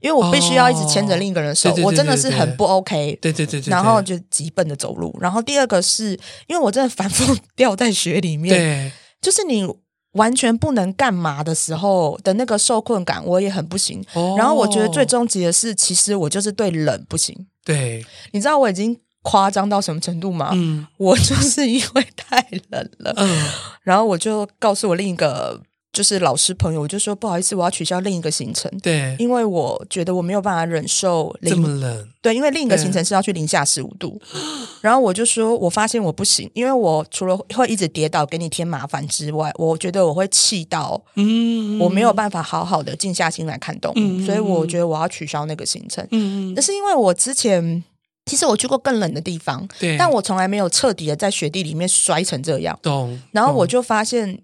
[0.00, 3.18] 因为我必须要一直牵着另一个人的手，我真的是很不 OK。
[3.20, 3.70] 对对对对。
[3.70, 5.16] 然后就急奔的走路。
[5.20, 6.10] 然后第二个是
[6.46, 9.68] 因为我真的反复掉在雪里面，对，就是你
[10.12, 14.04] 完全不能干嘛的时候的那个受困感，我也很不行。
[14.36, 17.46] 然后我觉得最终极的是，其实我就是对冷不行。
[17.64, 20.50] 对，你知道我已经夸张到什么程度吗？
[20.54, 23.12] 嗯，我就是因为太冷了。
[23.16, 23.48] 嗯，
[23.82, 28.70] 然后我就告诉我另一个就是老师朋友，我就说不好意思，我要取消另一个行程。
[28.82, 32.08] 对，因为我觉得我没有办法忍受零这么冷。
[32.20, 34.20] 对，因为另一个行程是要去零下十五度，
[34.82, 46.06] 然后我就说我发现我不行，因为我除了会一直跌倒给你添麻烦之外，我觉得我会气到，嗯，我没有办法好好的静下心来看动物，嗯，所以我觉得我要取消那个行程。
[46.10, 47.82] 嗯，那是因为我之前
[48.26, 52.78] 其实我去过更冷的地方，对，但我从来没有彻底的在雪地里面摔成这样。
[52.82, 53.18] 懂。
[53.32, 54.42] 然后我就发现。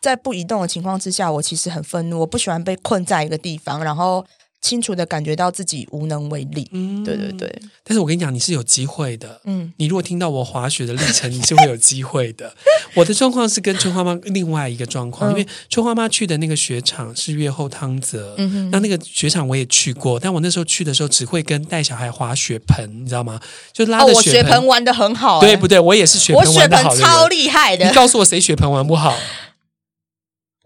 [0.00, 2.20] 在不移动的情况之下，我其实很愤怒。
[2.20, 4.24] 我不喜欢被困在一个地方，然后
[4.60, 6.68] 清楚的感觉到自己无能为力。
[6.72, 7.62] 嗯，对对对。
[7.84, 9.40] 但是我跟你讲，你是有机会的。
[9.44, 12.52] 嗯，你如果听到我滑雪的历程，你是会有机会的。
[12.94, 18.34] 我的状况是跟春花妈另外一个状况，嗯、因为春花妈去的那个雪场是越后汤泽。
[18.38, 18.70] 嗯哼。
[18.70, 23.40] 那那个雪场我也去过，但我那时候去的时候只会跟带小孩滑雪盆，你知道吗？
[23.72, 25.46] 就拉着雪盆，哦、我雪盆玩的很好、欸。
[25.46, 25.78] 对不对？
[25.80, 26.88] 我也是雪盆玩得好的。
[26.90, 27.86] 我雪盆超厉害的。
[27.86, 29.16] 你告诉我谁雪盆玩不好？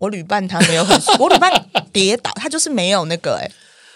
[0.02, 1.52] 我旅伴他没有很， 我旅伴
[1.92, 3.48] 跌倒，他就是没有那个哎、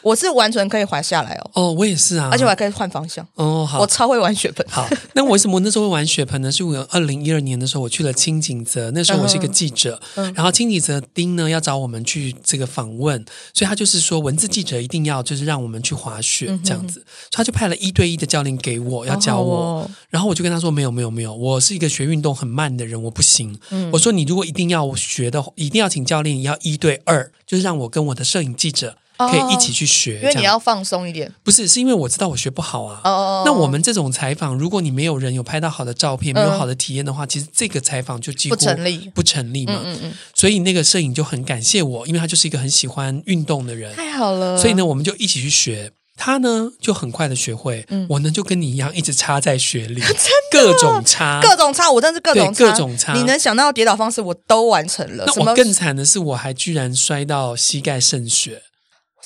[0.06, 1.50] 我是完全可以滑下来哦。
[1.54, 3.26] 哦，我也是啊，而且我还可以换方向。
[3.34, 4.64] 哦，好，我超会玩雪盆。
[4.70, 6.52] 好，那为什么我那时候会玩雪盆呢？
[6.52, 13.18] 是我二零一二年的时候，我去了青井泽，那时候我是一个记者，嗯、然后青井泽丁呢要找我们去这个访问，
[13.52, 23.58] 所以他就是说文字记者一定要就是让我们去滑雪这样子，嗯、所以他就派了一对一的教练给我要教我，哦、然后我就跟他说没有没有没有，我是一个学运动很慢的人，我不行。
[23.70, 28.96] 嗯、我说你如果一定要学的，一定要请教练，要一对二，就是让我跟我的摄影记者。
[29.16, 31.32] 可以一起去学，因为你要放松一点。
[31.42, 33.00] 不是，是因为我知道我学不好啊。
[33.04, 33.42] 哦哦。
[33.46, 39.80] 那我们这种采访，如果你没有人有拍到好的照片，没有好的体验的话，其实这个采访就几乎不成立，不成立嘛。
[39.84, 40.12] 嗯嗯。
[40.34, 43.94] 所以那个摄影就很感谢我，因为他就是一个很喜欢运动的人。
[43.94, 44.58] 太好了。
[44.58, 45.92] 所以呢，我们就一起去学。
[46.18, 50.00] 他呢就很快的学会，我呢就跟你一样一直插在雪里，
[50.50, 53.12] 各种插，各种插，我真是各种各种插。
[53.12, 55.24] 你能想到跌倒方式，我都完成了。
[55.26, 58.62] 那我更惨的是，我还居然摔到膝盖渗血。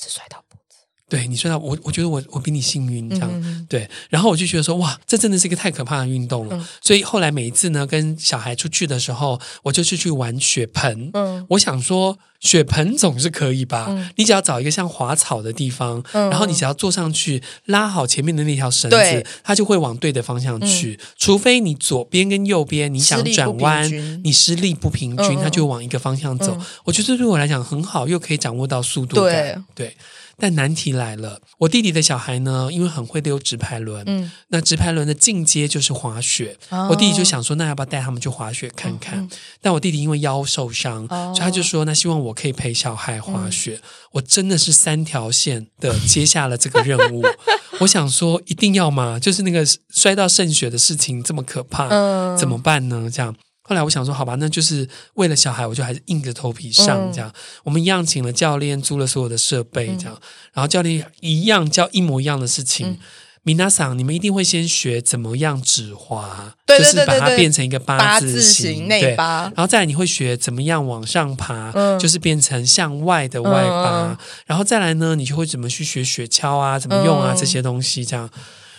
[0.01, 0.79] 我是摔到脖子。
[1.11, 3.89] 对你摔到我，我觉得我我比你幸运，这样、嗯、对。
[4.09, 6.57] 然后我就觉得说，哇，这真的是一个太可怕的运动了。
[6.57, 11.11] 嗯、所以后来每一次呢，跟小孩出去的时候，我就是去玩雪盆。
[11.13, 13.87] 嗯，我想说，雪盆总是可以吧？
[13.91, 20.99] 嗯、你只要找一个像滑草的地方，嗯、然后你只要坐上去，拉好前面的那条绳子，它就会往对的方向去。
[21.01, 23.89] 嗯、除非你左边跟右边你想转弯，
[24.25, 26.57] 你施力不平均，嗯、它就往一个方向走。
[26.59, 29.33] 嗯、我觉得这对我来讲很好，又可以掌握到速度感。
[29.75, 29.87] 对。
[29.87, 29.97] 对
[30.43, 36.57] 但难题来了，我弟弟的小孩呢，因为很会溜直排轮，嗯，那直排轮的进阶就是滑雪。
[36.71, 39.19] 哦、我弟弟就想说，那要不要带他们去滑雪看看？
[39.19, 43.81] 嗯嗯、但我弟弟因为腰受伤，哦、所以他就说，那希望我可以陪小孩滑雪。
[43.83, 47.25] 嗯、我真的是三条线的接下了这个任务。
[47.81, 49.19] 我想说，一定要吗？
[49.19, 53.11] 就是那个摔到渗血的事情这么可怕，嗯、怎么办呢？
[53.13, 53.35] 这样。
[53.63, 57.29] 后来我想说，好吧，那就是为了小孩，我就还是硬着头皮上这样。
[57.29, 62.99] 嗯、我们一样请了教练，租了所有的设备这样，嗯、然后教练一样教一模一样的事情。
[63.43, 78.29] 米娜桑，你们一定会先学怎么样指滑，对对对对对，就是把它变成一个八字形内八，然后再来你会学怎么样往上爬，嗯、就是变成向外的外八，嗯、然后再来呢，你就会怎么去学雪橇啊，怎么用啊、嗯、这些东西这样。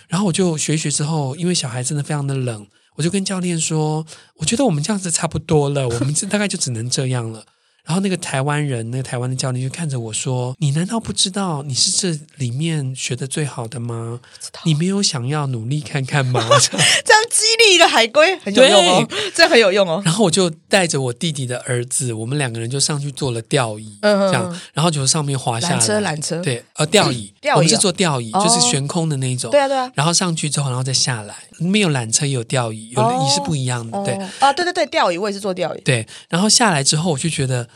[0.07, 2.67] 然后我就学一学之后，因为小孩真的非常的冷。
[2.97, 7.45] 我就跟教练说，我觉得我们这样子差不多了，我们这大概就只能这样了。
[7.83, 14.19] 然后那个台湾人，那个台湾的教练就看着我说：“你难道不知道你是这里面学的最好的吗？
[14.65, 20.01] 你没有想要努力看看吗？” 这样激励一个海龟很有用哦，这很有用哦。
[20.05, 29.91] 然后我就带着我弟弟的儿子，我们两个人就上去做了吊椅，嗯这样，然后就上面滑下来，缆车，缆车，对，呃，吊椅， 我们是坐吊椅，就是悬空的那种，对啊，对啊。
[29.95, 36.07] 然后上去之后，然后再下来，没有缆车也有吊椅，有椅是不一样的，对啊，对对对，吊椅我也是坐吊椅，对。
[36.29, 37.67] 然后下来之后，我就觉得。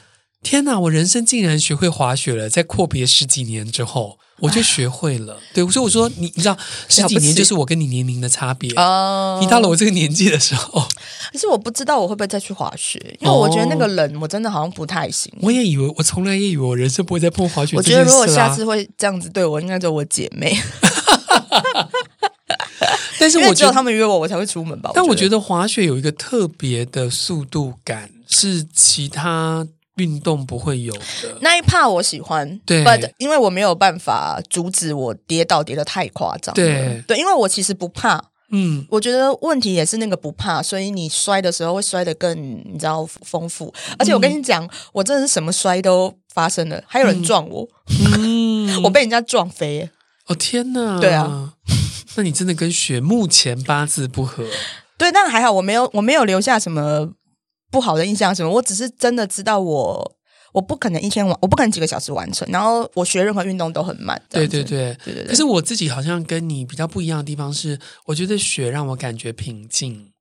[0.45, 0.79] 天哪！
[0.79, 5.39] 我人生竟然学会滑雪了，在阔别十几年之后，我就学会了。
[5.55, 6.55] 对，所以我说，你你知道，
[6.87, 8.71] 十几年就是我跟你年龄的差别。
[8.75, 10.87] 哦，你到了我这个年纪的时候，
[11.33, 15.33] 可是我不知道我会不会再去滑雪，因为我觉得那个冷，我真的好像不太行。
[15.41, 17.75] 我也以为，我从来也以为我人生不会再碰滑雪。
[17.75, 20.55] 我觉得如果下次会这样子对我，应该就我姐妹。
[23.17, 24.91] 但是我觉得只有他们约我，我才会出门吧。
[24.93, 29.67] 但我觉得滑雪有一个特别的速度感，是其他。
[29.95, 31.37] 运动不会有的。
[31.41, 37.03] 那一怕我喜欢，对，But, 因为我没有办法阻止我跌倒跌得太夸张，对。
[37.07, 47.67] 对，因为我其实不怕，嗯，我觉得问题也是那个不怕，所以你摔的时候会摔得更你知道丰富，而且我跟你讲，嗯、我真的是什么摔都发生了，还有人撞我，
[48.17, 49.89] 嗯、 我被人家撞飞，
[50.27, 51.53] 哦天哪，对啊，
[52.15, 54.43] 那你真的跟雪目前八字不合，
[54.97, 57.13] 对，但还好我没有我没有留下什么。
[57.75, 58.49] 不好的印象什么？
[58.49, 60.15] 我只是真的知道我
[60.53, 62.47] 我不可能一天完，我不可能几个小时完成。
[62.49, 64.19] 然后我学任何运动都很慢。
[64.29, 65.25] 对对对对对对。
[65.25, 70.13] 可是我自己好像跟你比较不一样的地方是，我觉得雪让我感觉平静。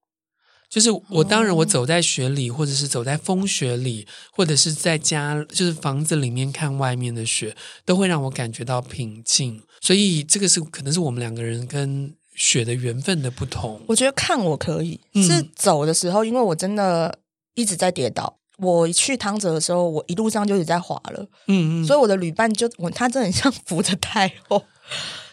[0.68, 9.62] 就是我当然我走在雪里，或者是走在风雪里，或者是在家就是房子里面看外面的雪，都会让我感觉到平静。
[9.80, 13.80] 所以这个是可能是我们两个人跟雪的缘分的不同。
[13.86, 17.16] 我觉得看我可以是走的时候，因为我真的
[17.54, 18.38] 一直在跌倒。
[18.58, 21.26] 我去汤泽的时候，我一路上就一直在滑了。
[21.48, 24.62] 嗯嗯，所以我的旅伴就我他真的很像扶着太后。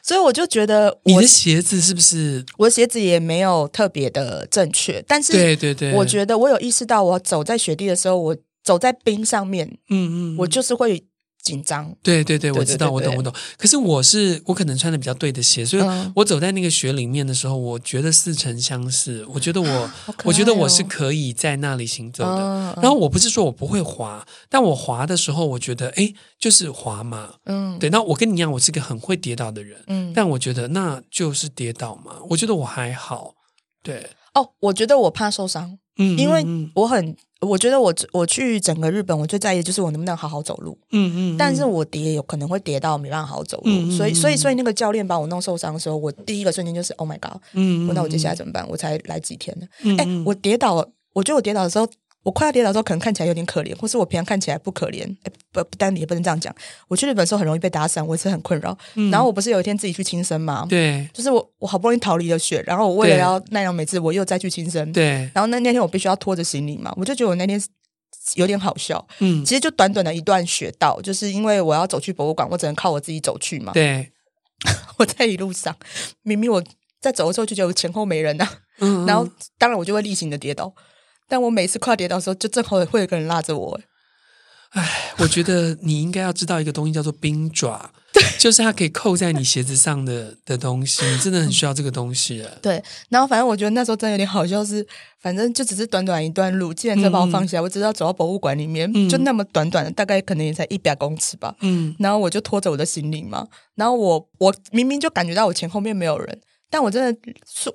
[0.01, 2.43] 所以我就觉得，你的鞋子是不是？
[2.57, 11.05] 我的鞋子也没有特别的正确，但是对对对，我觉得我有意识到，我走在雪地的时候，我走在冰上面，嗯嗯，我就是会。
[11.41, 13.33] 紧张，对对对，我知道，我懂，我懂。
[13.57, 15.83] 可是我是我可能穿的比较对的鞋，所以
[16.15, 19.25] 我走在那个雪里面的时候，我觉得似曾相识。
[19.27, 19.91] 我觉得我，
[20.23, 22.75] 我觉得我是可以在那里行走的。
[22.81, 27.35] 然后我不是说我不会滑，但我滑的时候，我觉得哎，就是滑嘛。
[27.45, 27.89] 嗯，对。
[27.89, 29.83] 那我跟你一样，我是个很会跌倒的人。
[29.87, 32.17] 嗯，但我觉得那就是跌倒嘛。
[32.29, 33.33] 我觉得我还好。
[33.81, 34.09] 对。
[34.33, 35.77] 哦，我觉得我怕受伤。
[35.97, 37.15] 嗯，因为我很。
[37.41, 40.77] 我觉得我我去整个日本，我最在意就是我能不能好好走路。
[40.91, 41.37] 嗯嗯。
[41.37, 47.41] 但是我跌有可能会跌到没办法好好走路，嗯嗯，所以所以所以那个教练把我弄受伤的时候，我第一个瞬间就是 Oh my God！
[47.53, 47.93] 嗯嗯。
[47.93, 48.67] 那我接下来怎么办？
[48.69, 49.67] 我才来几天呢？
[49.97, 50.75] 哎，我跌倒，
[51.13, 51.87] 我觉得我跌倒的时候。
[52.23, 55.03] 我快要跌倒的时候，可能看起来有点可怜，或是我平常看起来不可怜。
[55.23, 56.53] 哎，不，不但也不能这样讲。
[56.87, 58.77] 我去日本的时候很容易被打散，我也是很困扰。
[58.93, 60.65] 嗯、然后我不是有一天自己去轻生吗？
[60.69, 64.91] 对，就是我，我好不容易逃离了雪，然后我为了要奈良美智，我又再去轻生。
[64.93, 67.59] 对，然后那那天我必须要拖着行李嘛，我就觉得我那天
[68.35, 69.03] 有点好笑。
[69.19, 73.73] 嗯，其实就短短的一段雪道，就是因为我要走去博物馆，我只能靠我自己走去嘛。
[73.73, 74.11] 对，
[74.99, 75.75] 我在一路上，
[76.21, 76.63] 明明我
[77.01, 80.71] 在走的时候就觉得我前后没人呐、啊，嗯，嗯，然后当然我就会例行的跌倒。
[81.31, 83.79] 但我每次快跌倒的时候，就正好会有个人拉着我。
[84.71, 87.89] 哎，我觉得你应该要知道一个东西，叫做冰爪，
[88.37, 91.05] 就是它可以扣在你鞋子上的的东西。
[91.05, 92.45] 你真的很 需要这个东西。
[92.61, 94.87] 对，然后反正我觉得那时候真的有点好笑是，是
[95.21, 101.55] 反正就只是短短一段路，既然车把我放下来，嗯、我只是要走到博物馆里面，嗯、就那么短短的，大概可能也才一百公尺吧。
[101.61, 106.41] 嗯，然后我就拖着我的行李嘛，然后我我明明就感觉到我前后面没有人。
[106.71, 107.33] 但我真的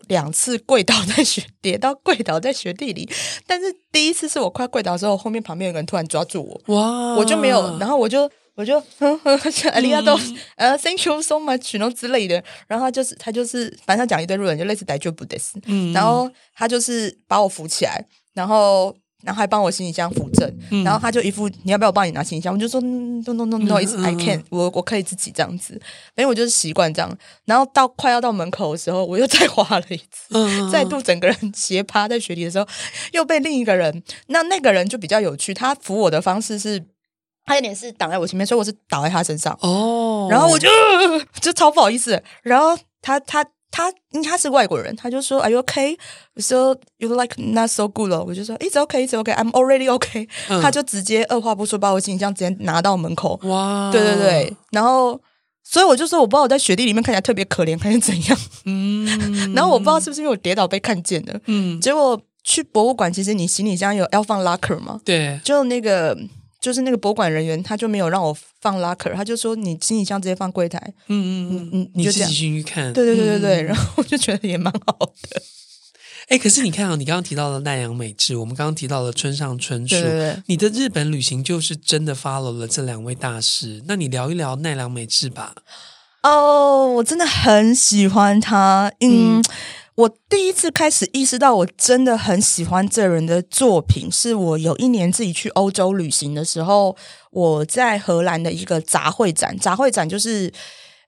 [0.09, 3.09] 两次跪倒在雪，跌到跪倒在雪地里。
[3.47, 7.15] 但是第一次是我快跪倒的时候，后面旁边有个人突然抓住我，哇！
[7.15, 9.39] 我就没有，然后我就我就呵呵，
[9.73, 10.19] 阿里亚多，
[10.57, 12.43] 呃，Thank you so much，然后之类的。
[12.67, 15.51] 然后他就是他就是，反正他讲一堆日文，就类似大丈夫です。
[15.67, 18.97] 嗯，然后他就是把我扶起来，然后。
[19.27, 22.55] 然后还帮我行李箱扶正，嗯、然后他就一副你要不要我帮你拿行李箱？
[22.55, 25.73] 我就说 no no no no，I can't，我我可以自己这样子，
[26.15, 27.19] 反正我就是习惯这样。
[27.45, 32.67] 然后到快要到门口的时候，我又再滑了一次，嗯、 再度整个人斜趴在雪地的时候，
[33.13, 36.85] 又被另一个人，那那个人就比较有趣，他扶我的方式是，
[37.45, 40.69] 他有点是挡在我前面，所以我是倒在他身上哦，然后我就
[41.43, 43.45] 就超不好意思，然后他他。
[43.77, 45.99] 他因为他是外国人，他就说 Are you okay?
[46.39, 48.25] So you like not so good 了。
[48.25, 50.27] 我就说 It's okay, It's okay, I'm already okay。
[50.49, 53.39] 嗯、他就直接二话不说把我行李箱直接拿到门口。
[53.43, 53.91] 哇！
[53.93, 55.21] 对对对，然后
[55.63, 58.39] 所以我就说我不知道我在雪地里面看起来特别可怜还是怎样。
[58.65, 59.05] 嗯，
[59.55, 61.39] 然后我不知道是不是因为我跌倒被看见了。
[61.45, 64.99] 嗯，结果去博物馆，其实你行李箱有要放 locker 吗？
[65.05, 66.17] 对，就那个。
[66.61, 70.81] 就是那个博物馆人员，他就没有让我放 locker，他就说你行李箱直接放柜台。
[71.09, 72.93] 嗯嗯嗯，你就自己进去看。
[72.93, 74.99] 对对对对对，嗯、然后我就觉得也蛮好
[75.31, 75.43] 的。
[76.29, 83.83] 哎，可是你看啊，你刚刚提到了奈良美智，我们刚刚提到了村上春树，对对对，你的日本旅行就是真的 follow 了这两位大师。
[83.87, 85.55] 那你聊一聊奈良美智吧。
[86.23, 88.91] 哦，我真的很喜欢他。
[89.01, 89.39] 嗯。
[89.39, 89.45] 嗯
[89.97, 96.95] 我第一次开始意识到，我真的很喜欢这人的作品，是我有一年自己去欧洲旅行的时候，
[97.31, 99.57] 我在荷兰的一个杂会展。
[99.59, 100.53] 杂会展就是，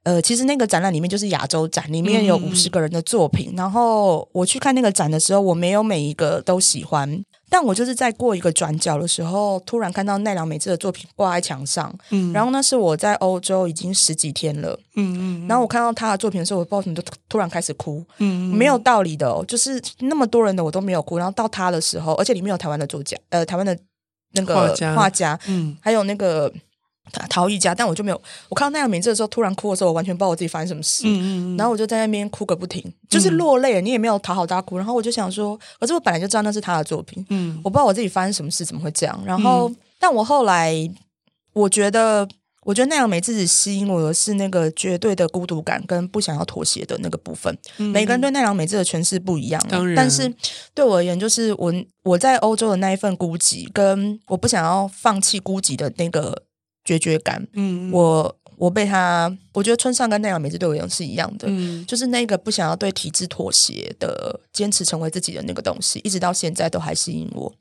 [0.05, 3.51] 呃，其实那个展览里面就是亚洲展，里面有五十个人的作品。
[3.53, 7.23] 嗯、然后我去看那个展的时候，我没有每一个都喜欢。
[7.51, 23.79] 但我就是在过一个转角的时候，突然看到奈良美智的作品挂在墙上，嗯，然后那是我在欧洲已经十几天了，嗯嗯，然后我看到他的作品的时候，我不知道怎么就突然开始哭，嗯，没有道理的哦，就是那么多人的我都没有哭，然后到他的时候，而且里面有台湾的作家，呃，台湾的
[24.35, 26.51] 那个画家，画家，嗯，还有那个。
[27.29, 28.21] 陶艺家，但我就没有。
[28.49, 31.05] 我看到奈良美智的时候，突然哭的时候，我完全不知道我自己发生什么事。
[31.07, 33.81] 嗯嗯，然后我就在那边哭个不停，就是落泪。
[33.81, 34.77] 你也没有讨好大哭。
[34.77, 37.25] 然后我就想说，可是我本来就知道那是他的作品。
[37.31, 39.21] 嗯，我不知道我自己发生什么事，怎么会这样。
[39.25, 40.75] 然后，嗯、但我后来，
[41.53, 42.29] 我觉得。
[42.65, 47.57] 我觉得奈良美智子吸引我的是那个绝对的孤独感跟不想要妥协的那个部分。
[47.79, 50.31] 嗯、每个人对奈良美智的诠释不一样，当然，但是
[50.75, 56.43] 对我而言，就是我我在欧洲的那一份孤寂，跟我不想要放弃孤寂的那个
[56.89, 57.47] 决绝感。
[57.53, 67.53] 嗯，我我被他，我觉得村上跟奈良美智对我而言是一样的，嗯，就是那个不想要对体制妥协的，坚持成为自己的那个东西，一直到现在都还吸引我。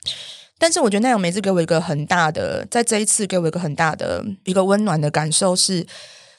[0.57, 5.85] 但是我觉得奈良美智给我一个很大的，在这一次给我一个很大的一个温暖的感受是，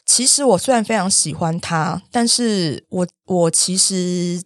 [0.07, 4.43] 其实我虽然非常喜欢他，但是我我其实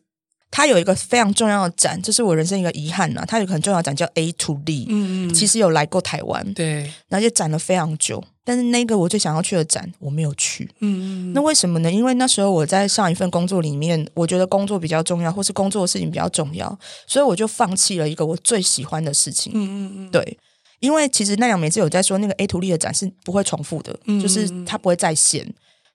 [0.51, 3.25] 他有一个非常重要的展，这是我人生一个遗憾呐、啊。
[3.25, 8.23] 他有一个很重要的展叫 A to D，嗯嗯，其实有来过台湾，对，而且展了非常久。
[8.45, 10.69] 但是那个我最想要去的展，我没有去。
[10.81, 11.91] 嗯嗯，那为什么呢？
[11.91, 16.77] 因为那时候我在上一份工作里面，我觉得工作比较重要，或是工作的事情比较重要，
[17.07, 19.53] 所以我就放弃了一个我最喜欢的事情。
[19.55, 20.39] 嗯嗯嗯，对，
[20.81, 25.49] 因为其实奈良每次有在说，那个 A to 的展是不会重复的，就是它不会再现。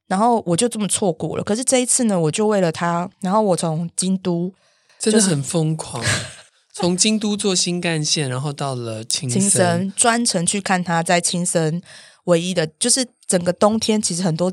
[0.07, 1.43] 然后我就这么错过了。
[1.43, 4.53] 可是这一次呢，我就为了它，然后我从京都
[4.97, 6.01] 真的很疯狂，
[6.73, 11.81] 从京都坐新干线，然后到了青森，青森专程去看他在青森。
[12.27, 14.51] 唯一的就是整个冬天，其实很多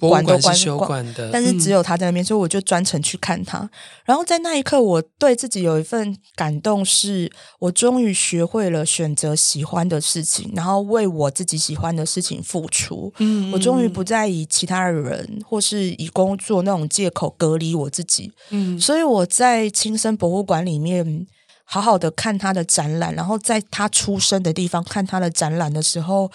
[0.00, 3.70] 馆都关休馆的，但是只有他在那边，嗯、所以我就专程去看他。
[4.04, 13.12] 然后在那一刻，我对自己有一份感动，是我终于学会了选择喜欢的事情，然后为我自己喜欢的事情付出。
[13.18, 18.32] 嗯，我终于不再以其他人或是以工作那种借口隔离我自己。
[18.50, 21.24] 嗯，所以我在青森博物馆里面
[21.64, 26.28] 好好的看他的展览，然后在他出生的地方看他的展览的时候。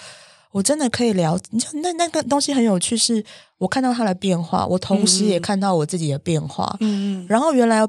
[0.58, 3.24] 我真的可以聊，你知道那那个东西很有趣，是
[3.60, 6.76] 我看到他的变化，我同时也看到我自己的变化。
[6.80, 7.88] 嗯，然后原来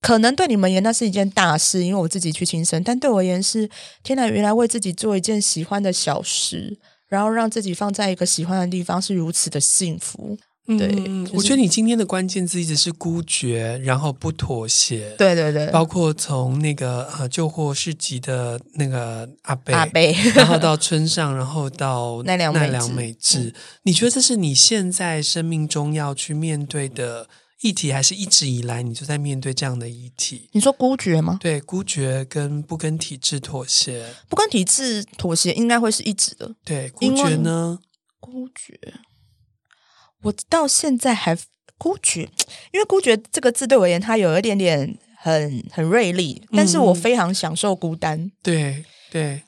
[0.00, 3.70] 可能对你们而言那是一件大事，因为我自己去亲身，但对我而言是
[4.02, 4.26] 天哪！
[4.26, 10.36] 原来为自己做一件喜欢的小事，然后让自己放在一个喜欢的地方，是如此的幸福。
[10.76, 15.14] 对，嗯就是、我觉得你今天的关键字一直是孤绝，然后不妥协。
[15.16, 23.54] 对对对，包括从那个呃旧货市集的那个阿贝，阿贝然后到村上，然后到奈 良奈良美智。
[23.84, 27.28] 你觉得这是你现在生命中要去面对的
[27.62, 30.50] 议题，还是一直以来你就在面对这样的议题？
[30.52, 31.38] 你说孤绝吗？
[31.40, 36.54] 对，孤绝跟不跟体制妥协，不跟体制妥协应该会是一直的。
[36.62, 37.78] 对，孤绝呢？
[38.20, 38.78] 孤绝。
[40.22, 41.36] 我到现在还
[41.76, 42.22] 孤绝，
[42.72, 48.30] 因为孤绝这个字对我而言，它有一点点很很锐利，但是我非常享受孤单。
[48.42, 49.42] 对对。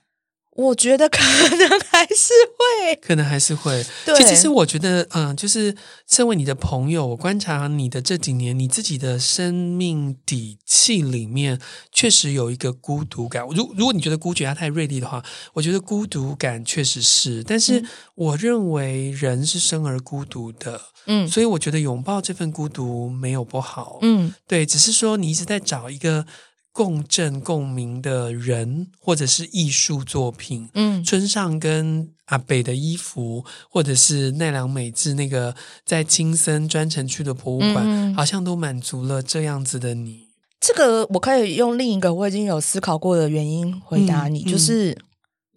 [0.61, 3.83] 我觉得可能还是会，可能还是会。
[4.05, 5.75] 对，其实我觉得，嗯，就是
[6.07, 11.59] 身为你的朋友，我观察你的这几年，你自己的生命底气里面
[11.91, 13.43] 确实有一个孤独感。
[13.49, 17.43] 如如果你觉得孤绝它太锐利的话，我觉得孤独感确实是。
[17.43, 17.83] 但是
[18.15, 26.27] 我认为人是生而孤独的，嗯，所以我觉得拥抱这份孤独没有不好，嗯，对，只是说你一直在找一个。
[26.73, 35.55] 共振共鸣的人，或者是艺术作品，嗯，村上跟阿北的衣服，或者是奈良美智那个
[35.85, 40.29] 在青森专程去的博物馆，嗯，好像都满足了这样子的你。
[40.61, 44.97] 这个我可以用另一个我已经有思考过的原因回答你，嗯，就是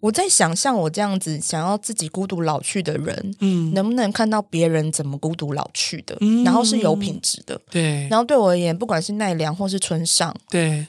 [0.00, 10.84] 我在想象我这样子想要自己孤独老去的人，嗯，能不能看到别人怎么孤独老去的，嗯，然后是有品质的，对，然后对我而言，不管是奈良或是村上，对。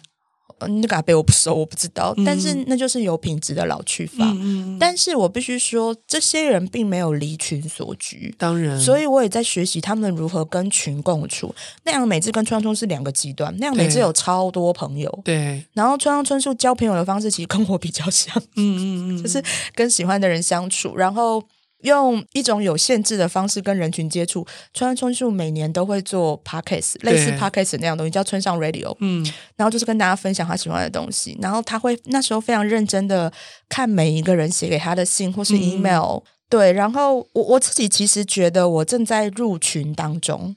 [0.68, 4.26] 那个阿伯我不熟，我不知道，嗯、但是那就是有品质的老去法。
[4.40, 11.54] 嗯、但是我必须说，这些人并没有离群所居，当然，所以我也在学习他们如何跟群共处。
[11.84, 19.44] 那样美智跟川上春两个极端，那样美智有超多朋友，对，然后川上春树交朋友的方式其实跟我比较像，嗯嗯嗯， 就是
[19.74, 21.44] 跟喜欢的人相处，然后。
[21.86, 24.46] 用一种有限制的方式跟人群接触。
[24.74, 28.96] 村上春树每年都会做 podcast，类似 podcast 那样东西，叫村上 radio。
[29.00, 29.26] 嗯，
[29.56, 31.38] 然后就是跟大家分享他喜欢的东西。
[31.42, 33.32] 然后他会那时候非常认真的
[33.70, 36.18] 看每一个人写给他的信或是 email。
[36.18, 40.56] 嗯、对，然后我我自己其实觉得我正在入群当中。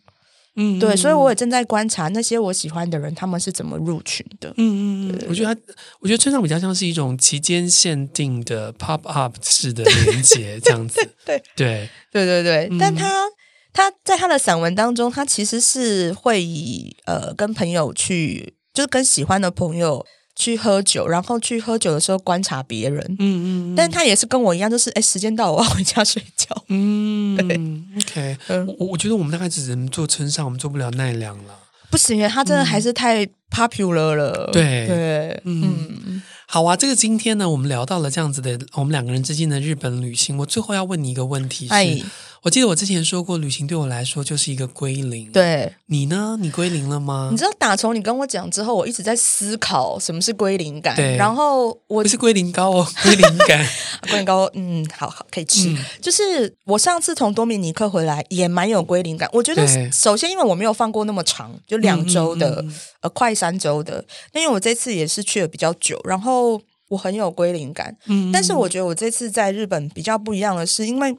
[0.61, 4.53] 嗯，对，所以我也正在观察那些我喜欢的人，他们是怎么入群的。
[4.57, 5.61] 嗯嗯，我觉得他，
[6.01, 11.01] 我觉得村上比较像是一种期间限定的 pop up 式的连接，这样子。
[11.25, 13.25] 对对对对对，但他
[13.73, 20.05] 他在他的散文当中，他其实是会以呃跟朋友去，就是跟喜欢的朋友。
[20.39, 27.57] 去喝酒，然后去喝酒的时候观察别人，嗯嗯，但他也是跟我一样，就是哎，时间到，我要回家睡觉，嗯， 对
[27.97, 31.59] ，OK，嗯，我我觉得我们大概只能做村上，我们做不了奈良了，
[31.91, 34.87] 不行，他真的还是太 popular 了，对。
[34.87, 36.23] 对，嗯。
[36.51, 40.39] 好啊，这个今天呢，我们聊到了这样子的，我们两个人之间的日本旅行。
[40.39, 42.01] 我最后要问你一个问题是：哎，
[42.43, 45.31] 我记得我之前说过，旅行对我来说就是一个归零。
[45.33, 46.37] 对，你呢？
[46.41, 47.29] 你归零了吗？
[47.31, 50.95] 你知道，打从你跟我讲之后，我一直在思考什么是归零感。
[50.95, 53.67] 对，然后我不是归零膏哦，归零感，
[54.09, 55.69] 归零膏，嗯，好好可以吃。
[55.69, 59.29] 嗯、就是我上次从多米尼克回来，也蛮有归零感。
[59.33, 64.05] 我觉得首先，因为我没有放过那么长，就两周的，嗯嗯嗯呃，快三周的。
[64.33, 66.61] 那因为我这次也是去了比较久，然后。
[66.89, 71.15] 我很有归零感，嗯，但是我觉得我这次在日本比较不一样的是，因为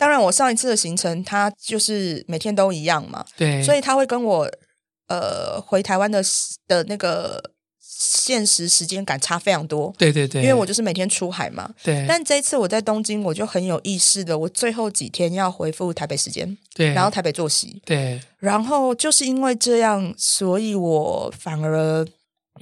[0.00, 4.50] 当然我上一次的行程它就是每天都一样嘛，对，所以他会跟我
[5.08, 6.20] 呃回台湾的
[6.66, 12.06] 的那个现实时间感差非常多，对对对，因为我就是每天出海嘛，对。
[12.08, 22.06] 但这一次我在东京，我就很有意识的，我最后几天要回复台北时间，对，然后台北作息，对，然后就是因为这样，所以我反而。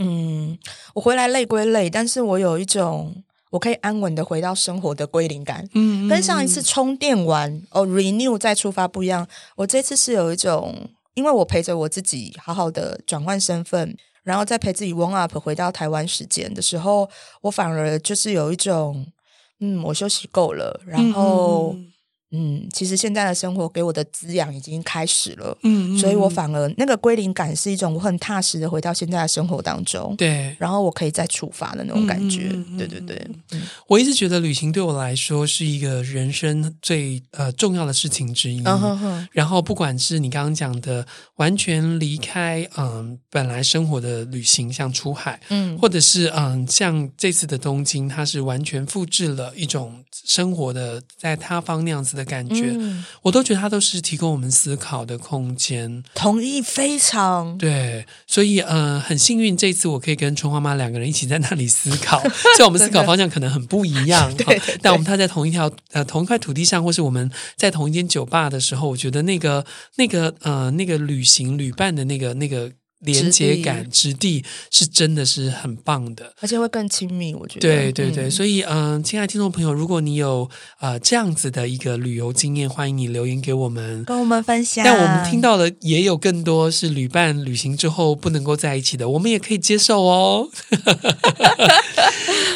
[0.01, 0.57] 嗯，
[0.95, 3.13] 我回来累归累，但是我有一种
[3.51, 5.69] 我可以安稳的回到生活的归零感。
[6.09, 9.27] 跟上一次充电完哦，renew 再出发不一样。
[9.57, 10.75] 我这次是有一种，
[11.15, 17.09] 因为我陪着我自己好好的转换身份，然后再陪自己 warm up 回到台湾时间的时候，
[17.43, 19.07] 我反而就是有一种，
[19.61, 21.75] 嗯，我休息够了，然后。
[21.75, 21.93] 嗯
[22.31, 33.63] 嗯嗯，其实现在的生活给我的滋养已经开始了，嗯，嗯，所以我反而那个归零感是一种我很踏实的回到现在的生活当中，对，然后我可以再出发的那种感觉，嗯、对对对、嗯。
[33.87, 39.29] 我一直觉得旅行对我来说是一个人生最呃重要的事情之一，嗯哼哼。
[39.33, 41.07] 然后不管是你刚刚讲的
[41.37, 56.03] 完全离开嗯、呃、本来生活的旅行，像出海，嗯，或者是嗯、呃、像这次的东京，它是完全复制了一种生活的在他方那样子的感觉，嗯，我都觉得它都是提供我们思考的空间。
[56.15, 62.21] 同意，非常对，所以呃，很幸运这次我可以跟春花妈两个人一起在那里思考。
[62.57, 69.65] 虽然我们思考方向可能很不一样， 对，对，对，但我们踏在同一条呃同一块土地上，或是我们在同一间酒吧的时候，我觉得那个
[69.97, 72.73] 那个呃那个旅行旅伴的那个那个。
[73.01, 77.35] 连接感、质地是真的是很棒的，而且会更亲密。
[77.35, 80.49] 我觉得，对对对，嗯、所以嗯、呃，亲爱的听众朋友，如果你有
[80.81, 84.85] 呃这样子的一个旅游经验，欢迎你留言给我们，跟我们分享。
[84.85, 90.49] 但我们听到的也有更多是旅伴旅行之后不能够在一起的，我们也可以接受哦。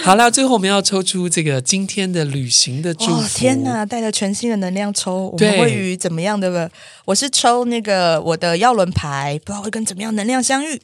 [0.02, 3.12] 好了，最后我们要抽出这个今天的旅行的祝福。
[3.12, 6.70] 哦、天哪，带着全新的能量抽，我们会与怎么样的？
[7.04, 10.80] 我是抽那个我的耀轮牌，不知道会跟怎么样能量相遇。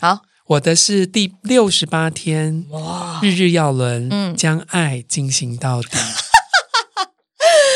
[0.00, 5.98] 好，我的是第六十八天，哇，日日要轮，嗯，将爱进行到底。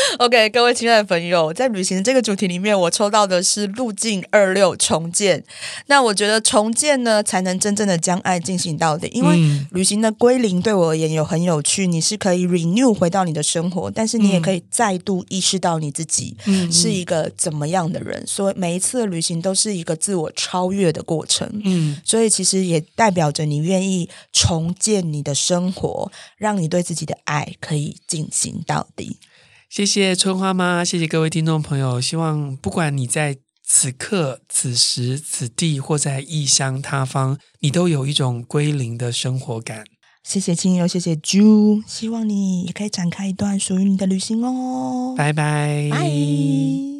[0.17, 5.43] OK，各位亲爱的朋友，在旅行这个主题里面，我抽到的是路径二六重建。
[5.85, 9.07] 那我觉得重建呢，才能真正的将爱进行到底。
[9.13, 9.37] 因为
[9.71, 16.35] 旅行的归零对我而言有很有趣，你是可以 renew 回到你的生活，但是你也可以再度意识到你自己
[16.71, 18.25] 是一个怎么样的人。
[18.25, 21.47] 所以每一次的旅行都是一个自我超越的过程。
[21.63, 29.17] 嗯，所以其实也代表着你愿意重建你的生活，让你对自己的爱可以进行到底。
[29.69, 32.01] 谢谢春花妈，谢谢各位听众朋友。
[32.01, 39.83] 希望不管你在此刻、此时此地，或在异乡他方，你都有一种归零的生活感。
[40.23, 45.13] 谢谢亲友，谢谢猪，希望你也可以展开一段属于你的旅行哦。
[45.15, 46.98] 拜拜，拜。